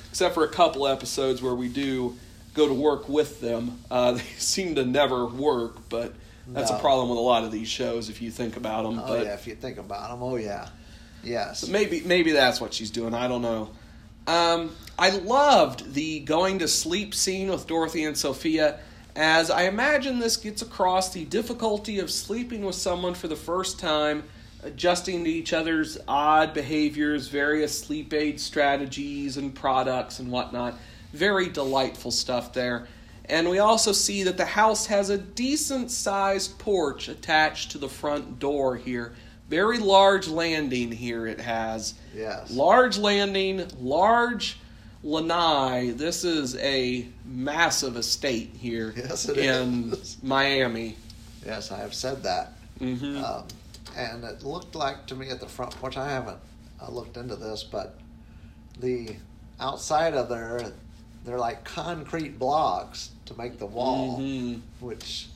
except 0.09 0.33
for 0.33 0.45
a 0.45 0.49
couple 0.49 0.87
episodes 0.87 1.41
where 1.41 1.55
we 1.55 1.67
do 1.67 2.15
go 2.53 2.67
to 2.67 2.73
work 2.73 3.09
with 3.09 3.41
them. 3.41 3.79
Uh, 3.91 4.11
they 4.13 4.23
seem 4.37 4.75
to 4.75 4.85
never 4.85 5.25
work, 5.25 5.89
but 5.89 6.13
that's 6.47 6.69
a 6.69 6.77
problem 6.79 7.09
with 7.09 7.17
a 7.17 7.21
lot 7.21 7.43
of 7.43 7.51
these 7.51 7.67
shows 7.67 8.09
if 8.09 8.21
you 8.21 8.29
think 8.29 8.55
about 8.55 8.83
them. 8.83 8.99
Oh 8.99 9.07
but 9.07 9.25
yeah, 9.25 9.33
if 9.33 9.47
you 9.47 9.55
think 9.55 9.77
about 9.77 10.11
them, 10.11 10.21
oh 10.21 10.35
yeah, 10.35 10.69
yes. 11.23 11.61
so 11.61 11.71
maybe 11.71 12.01
maybe 12.05 12.31
that's 12.31 12.61
what 12.61 12.73
she's 12.73 12.91
doing. 12.91 13.13
I 13.13 13.27
don't 13.27 13.41
know. 13.41 13.71
Um, 14.27 14.75
I 14.97 15.09
loved 15.09 15.93
the 15.93 16.19
going 16.21 16.59
to 16.59 16.67
sleep 16.67 17.13
scene 17.13 17.49
with 17.49 17.67
Dorothy 17.67 18.05
and 18.05 18.17
Sophia, 18.17 18.79
as 19.15 19.49
I 19.49 19.63
imagine 19.63 20.19
this 20.19 20.37
gets 20.37 20.61
across 20.61 21.13
the 21.13 21.25
difficulty 21.25 21.99
of 21.99 22.11
sleeping 22.11 22.65
with 22.65 22.75
someone 22.75 23.13
for 23.13 23.27
the 23.27 23.35
first 23.35 23.79
time, 23.79 24.23
adjusting 24.63 25.23
to 25.23 25.29
each 25.29 25.53
other's 25.53 25.97
odd 26.07 26.53
behaviors, 26.53 27.29
various 27.29 27.79
sleep 27.79 28.13
aid 28.13 28.39
strategies 28.39 29.37
and 29.37 29.55
products 29.55 30.19
and 30.19 30.29
whatnot. 30.29 30.77
Very 31.13 31.47
delightful 31.47 32.11
stuff 32.11 32.51
there. 32.51 32.87
And 33.27 33.49
we 33.49 33.59
also 33.59 33.91
see 33.91 34.23
that 34.23 34.37
the 34.37 34.45
house 34.45 34.85
has 34.87 35.09
a 35.09 35.17
decent 35.17 35.91
sized 35.91 36.59
porch 36.59 37.07
attached 37.07 37.71
to 37.71 37.77
the 37.77 37.89
front 37.89 38.39
door 38.39 38.75
here. 38.75 39.15
Very 39.49 39.77
large 39.77 40.27
landing 40.27 40.91
here 40.91 41.25
it 41.25 41.39
has. 41.39 41.93
Yes. 42.15 42.51
Large 42.51 42.97
landing, 42.97 43.65
large 43.79 44.57
lanai. 45.05 45.91
This 45.91 46.23
is 46.23 46.55
a 46.57 47.07
massive 47.25 47.95
estate 47.95 48.51
here 48.57 48.91
Yes, 48.97 49.29
it 49.29 49.37
in 49.37 49.93
is. 49.93 50.17
Miami. 50.23 50.97
Yes, 51.45 51.71
I 51.71 51.77
have 51.77 51.93
said 51.93 52.23
that. 52.23 52.53
hmm 52.79 53.17
Um, 53.23 53.43
and 53.95 54.23
it 54.25 54.43
looked 54.43 54.75
like 54.75 55.05
to 55.07 55.15
me 55.15 55.29
at 55.29 55.39
the 55.39 55.47
front 55.47 55.71
porch, 55.79 55.95
I 55.95 56.09
haven't 56.09 56.39
uh, 56.81 56.89
looked 56.91 57.17
into 57.17 57.35
this, 57.35 57.63
but 57.63 57.97
the 58.79 59.15
outside 59.59 60.15
of 60.15 60.27
there, 60.27 60.71
they're 61.23 61.37
like 61.39 61.63
concrete 61.63 62.37
blocks 62.39 63.11
to 63.27 63.37
make 63.37 63.59
the 63.59 63.65
wall, 63.67 64.17
Mhm. 64.19 64.59
which 64.79 65.27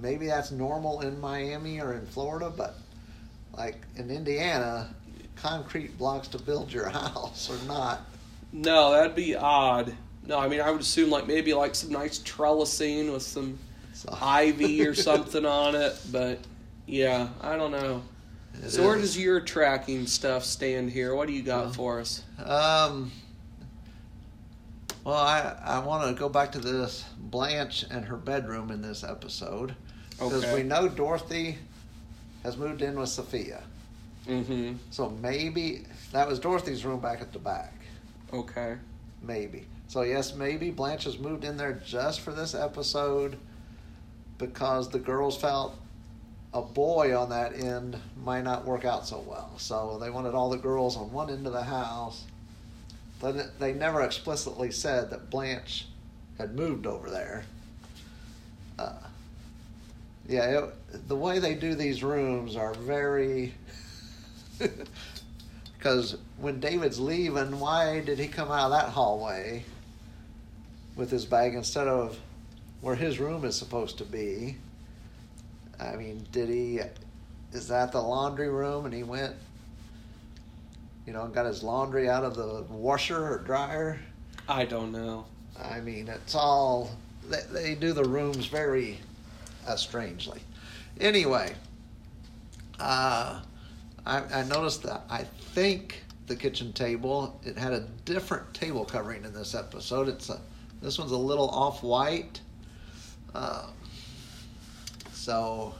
maybe 0.00 0.26
that's 0.26 0.50
normal 0.52 1.00
in 1.00 1.18
Miami 1.20 1.80
or 1.80 1.94
in 1.94 2.06
Florida, 2.06 2.52
but 2.54 2.76
like 3.56 3.80
in 3.96 4.10
Indiana, 4.10 4.94
concrete 5.36 5.96
blocks 5.98 6.28
to 6.28 6.38
build 6.38 6.70
your 6.70 6.88
house 7.00 7.48
or 7.50 7.66
not. 7.66 8.02
No, 8.52 8.92
that'd 8.92 9.14
be 9.14 9.34
odd. 9.36 9.94
No, 10.26 10.38
I 10.38 10.48
mean 10.48 10.60
I 10.60 10.70
would 10.70 10.80
assume 10.80 11.10
like 11.10 11.26
maybe 11.26 11.54
like 11.54 11.74
some 11.74 11.90
nice 11.90 12.18
trellising 12.18 13.12
with 13.12 13.22
some 13.22 13.58
ivy 14.20 14.86
or 14.86 14.94
something 15.08 15.44
on 15.46 15.74
it, 15.74 15.96
but 16.12 16.38
yeah, 16.86 17.28
I 17.40 17.56
don't 17.56 17.72
know. 17.72 18.02
It 18.62 18.70
so 18.70 18.84
where 18.86 18.96
does 18.96 19.16
your 19.16 19.40
tracking 19.40 20.06
stuff 20.06 20.44
stand 20.44 20.90
here? 20.90 21.14
What 21.14 21.28
do 21.28 21.34
you 21.34 21.42
got 21.42 21.64
Well, 21.66 21.72
for 21.72 22.00
us? 22.00 22.22
Um. 22.44 23.10
Well, 25.04 25.14
I 25.16 25.56
I 25.64 25.78
want 25.80 26.06
to 26.14 26.18
go 26.18 26.28
back 26.28 26.52
to 26.52 26.58
this 26.58 27.04
Blanche 27.18 27.84
and 27.90 28.04
her 28.04 28.16
bedroom 28.16 28.70
in 28.70 28.82
this 28.82 29.04
episode 29.04 29.74
because 30.12 30.44
Okay. 30.44 30.54
we 30.54 30.62
know 30.62 30.88
Dorothy 30.88 31.58
has 32.42 32.56
moved 32.56 32.82
in 32.82 32.98
with 32.98 33.08
Sophia, 33.08 33.62
Mm-hmm. 34.26 34.74
so 34.90 35.08
maybe 35.22 35.84
that 36.12 36.28
was 36.28 36.38
Dorothy's 36.38 36.84
room 36.84 37.00
back 37.00 37.20
at 37.20 37.32
the 37.32 37.38
back. 37.38 37.72
Okay. 38.32 38.76
Maybe. 39.22 39.66
So 39.88 40.02
yes, 40.02 40.34
maybe 40.34 40.70
Blanche 40.70 41.04
has 41.04 41.18
moved 41.18 41.44
in 41.44 41.56
there 41.56 41.80
just 41.84 42.20
for 42.20 42.32
this 42.32 42.54
episode 42.54 43.36
because 44.36 44.90
the 44.90 44.98
girls 44.98 45.36
felt 45.36 45.76
a 46.54 46.62
boy 46.62 47.16
on 47.18 47.30
that 47.30 47.54
end 47.54 47.96
might 48.24 48.44
not 48.44 48.64
work 48.64 48.84
out 48.84 49.06
so 49.06 49.24
well. 49.26 49.52
So 49.58 49.98
they 50.00 50.10
wanted 50.10 50.34
all 50.34 50.50
the 50.50 50.56
girls 50.56 50.96
on 50.96 51.12
one 51.12 51.30
end 51.30 51.46
of 51.46 51.52
the 51.52 51.62
house. 51.62 52.24
But 53.20 53.58
they 53.58 53.72
never 53.72 54.02
explicitly 54.02 54.70
said 54.70 55.10
that 55.10 55.30
Blanche 55.30 55.86
had 56.38 56.54
moved 56.54 56.86
over 56.86 57.10
there. 57.10 57.44
Uh, 58.78 58.92
yeah, 60.28 60.60
it, 60.60 61.08
the 61.08 61.16
way 61.16 61.40
they 61.40 61.54
do 61.54 61.74
these 61.74 62.04
rooms 62.04 62.54
are 62.56 62.74
very. 62.74 63.54
Because 65.78 66.16
when 66.38 66.58
David's 66.58 66.98
leaving, 66.98 67.60
why 67.60 68.00
did 68.00 68.18
he 68.18 68.26
come 68.26 68.50
out 68.50 68.66
of 68.66 68.70
that 68.72 68.90
hallway 68.90 69.64
with 70.96 71.10
his 71.10 71.24
bag 71.24 71.54
instead 71.54 71.86
of 71.86 72.18
where 72.80 72.96
his 72.96 73.20
room 73.20 73.44
is 73.44 73.54
supposed 73.54 73.98
to 73.98 74.04
be? 74.04 74.56
I 75.78 75.94
mean, 75.94 76.26
did 76.32 76.48
he? 76.48 76.80
Is 77.52 77.68
that 77.68 77.92
the 77.92 78.00
laundry 78.00 78.48
room? 78.48 78.84
And 78.86 78.92
he 78.92 79.04
went, 79.04 79.36
you 81.06 81.12
know, 81.12 81.22
and 81.22 81.32
got 81.32 81.46
his 81.46 81.62
laundry 81.62 82.08
out 82.08 82.24
of 82.24 82.34
the 82.34 82.64
washer 82.68 83.34
or 83.34 83.38
dryer. 83.38 84.00
I 84.48 84.64
don't 84.64 84.90
know. 84.90 85.26
I 85.62 85.80
mean, 85.80 86.08
it's 86.08 86.34
all 86.34 86.90
they, 87.28 87.42
they 87.52 87.74
do 87.76 87.92
the 87.92 88.04
rooms 88.04 88.46
very 88.46 88.98
uh, 89.66 89.76
strangely. 89.76 90.40
Anyway, 91.00 91.54
uh, 92.80 93.40
I, 94.04 94.22
I 94.40 94.42
noticed 94.44 94.82
that 94.82 95.02
I 95.08 95.26
think 95.58 96.04
the 96.28 96.36
kitchen 96.36 96.72
table 96.72 97.40
it 97.42 97.58
had 97.58 97.72
a 97.72 97.80
different 98.04 98.54
table 98.54 98.84
covering 98.84 99.24
in 99.24 99.32
this 99.32 99.56
episode. 99.56 100.08
It's 100.08 100.30
a 100.30 100.38
this 100.80 100.98
one's 100.98 101.10
a 101.10 101.16
little 101.16 101.48
off 101.48 101.82
white. 101.82 102.40
Uh, 103.34 103.66
so, 105.12 105.74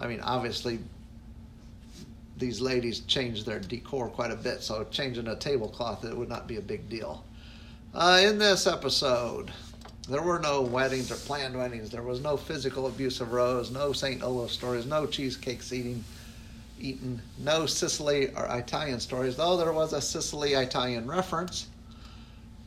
I 0.00 0.06
mean, 0.06 0.20
obviously, 0.20 0.78
these 2.36 2.60
ladies 2.60 3.00
changed 3.00 3.44
their 3.46 3.58
decor 3.58 4.08
quite 4.08 4.30
a 4.30 4.36
bit. 4.36 4.62
So, 4.62 4.86
changing 4.92 5.26
a 5.26 5.34
tablecloth 5.34 6.04
it 6.04 6.16
would 6.16 6.28
not 6.28 6.46
be 6.46 6.58
a 6.58 6.62
big 6.62 6.88
deal. 6.88 7.24
Uh, 7.92 8.20
in 8.22 8.38
this 8.38 8.68
episode, 8.68 9.50
there 10.08 10.22
were 10.22 10.38
no 10.38 10.62
weddings 10.62 11.10
or 11.10 11.16
planned 11.16 11.56
weddings. 11.56 11.90
There 11.90 12.02
was 12.02 12.20
no 12.20 12.36
physical 12.36 12.86
abuse 12.86 13.20
of 13.20 13.32
Rose, 13.32 13.72
no 13.72 13.92
St. 13.92 14.22
Olaf 14.22 14.52
stories, 14.52 14.86
no 14.86 15.04
cheesecakes 15.04 15.72
eating, 15.72 16.04
eaten, 16.80 17.20
no 17.38 17.66
Sicily 17.66 18.34
or 18.34 18.46
Italian 18.46 19.00
stories, 19.00 19.36
though 19.36 19.56
there 19.56 19.72
was 19.72 19.92
a 19.92 20.00
Sicily 20.00 20.54
Italian 20.54 21.06
reference. 21.06 21.68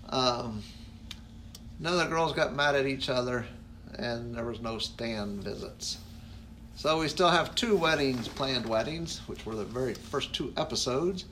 Um, 0.09 0.63
none 1.79 1.93
of 1.93 1.99
the 1.99 2.05
girls 2.05 2.33
got 2.33 2.55
mad 2.55 2.75
at 2.75 2.85
each 2.85 3.09
other, 3.09 3.45
and 3.95 4.35
there 4.35 4.45
was 4.45 4.61
no 4.61 4.77
stand 4.79 5.43
visits. 5.43 5.97
So 6.75 6.99
we 6.99 7.07
still 7.09 7.29
have 7.29 7.55
two 7.55 7.75
weddings, 7.75 8.27
planned 8.27 8.65
weddings, 8.65 9.19
which 9.27 9.45
were 9.45 9.55
the 9.55 9.65
very 9.65 9.93
first 9.93 10.33
two 10.33 10.53
episodes. 10.55 11.25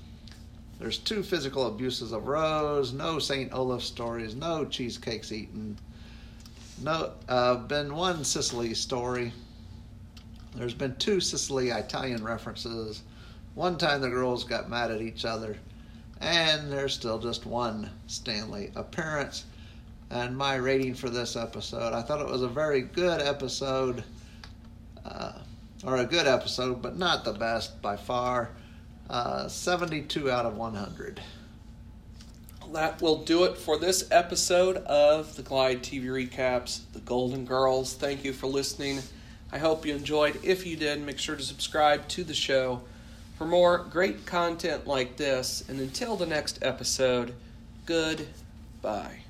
There's 0.79 0.97
two 0.97 1.23
physical 1.23 1.67
abuses 1.67 2.11
of 2.11 2.27
Rose, 2.27 2.93
no 2.93 3.17
St. 3.17 3.51
Olaf 3.53 3.81
stories, 3.81 4.35
no 4.35 4.65
cheesecakes 4.65 5.31
eaten, 5.31 5.77
no, 6.81 7.13
uh, 7.27 7.55
been 7.55 7.95
one 7.95 8.23
Sicily 8.23 8.73
story, 8.73 9.33
There's 10.55 10.73
been 10.73 10.95
two 10.95 11.19
Sicily 11.19 11.69
Italian 11.69 12.23
references. 12.23 13.03
One 13.55 13.77
time 13.77 14.01
the 14.01 14.09
girls 14.09 14.43
got 14.43 14.69
mad 14.69 14.91
at 14.91 15.01
each 15.01 15.25
other, 15.25 15.57
and 16.21 16.71
there's 16.71 16.93
still 16.93 17.19
just 17.19 17.45
one 17.45 17.89
Stanley 18.07 18.71
appearance. 18.75 19.45
And 20.09 20.37
my 20.37 20.55
rating 20.55 20.93
for 20.93 21.09
this 21.09 21.35
episode, 21.35 21.93
I 21.93 22.01
thought 22.01 22.21
it 22.21 22.27
was 22.27 22.41
a 22.41 22.47
very 22.47 22.81
good 22.81 23.21
episode, 23.21 24.03
uh, 25.05 25.33
or 25.83 25.97
a 25.97 26.05
good 26.05 26.27
episode, 26.27 26.81
but 26.81 26.97
not 26.97 27.25
the 27.25 27.33
best 27.33 27.81
by 27.81 27.97
far. 27.97 28.51
Uh, 29.09 29.47
72 29.47 30.29
out 30.31 30.45
of 30.45 30.57
100. 30.57 31.21
That 32.73 33.01
will 33.01 33.23
do 33.23 33.45
it 33.45 33.57
for 33.57 33.77
this 33.77 34.07
episode 34.11 34.77
of 34.77 35.35
the 35.35 35.41
Glide 35.43 35.81
TV 35.81 36.05
Recaps, 36.05 36.81
The 36.91 36.99
Golden 36.99 37.45
Girls. 37.45 37.93
Thank 37.93 38.25
you 38.25 38.33
for 38.33 38.47
listening. 38.47 38.99
I 39.51 39.59
hope 39.59 39.85
you 39.85 39.95
enjoyed. 39.95 40.39
If 40.43 40.65
you 40.65 40.75
did, 40.75 41.01
make 41.01 41.19
sure 41.19 41.35
to 41.35 41.43
subscribe 41.43 42.07
to 42.09 42.23
the 42.23 42.33
show 42.33 42.81
for 43.37 43.45
more 43.45 43.77
great 43.77 44.25
content 44.25 44.87
like 44.87 45.17
this. 45.17 45.63
And 45.69 45.79
until 45.79 46.15
the 46.15 46.25
next 46.25 46.59
episode, 46.61 47.33
goodbye. 47.85 49.26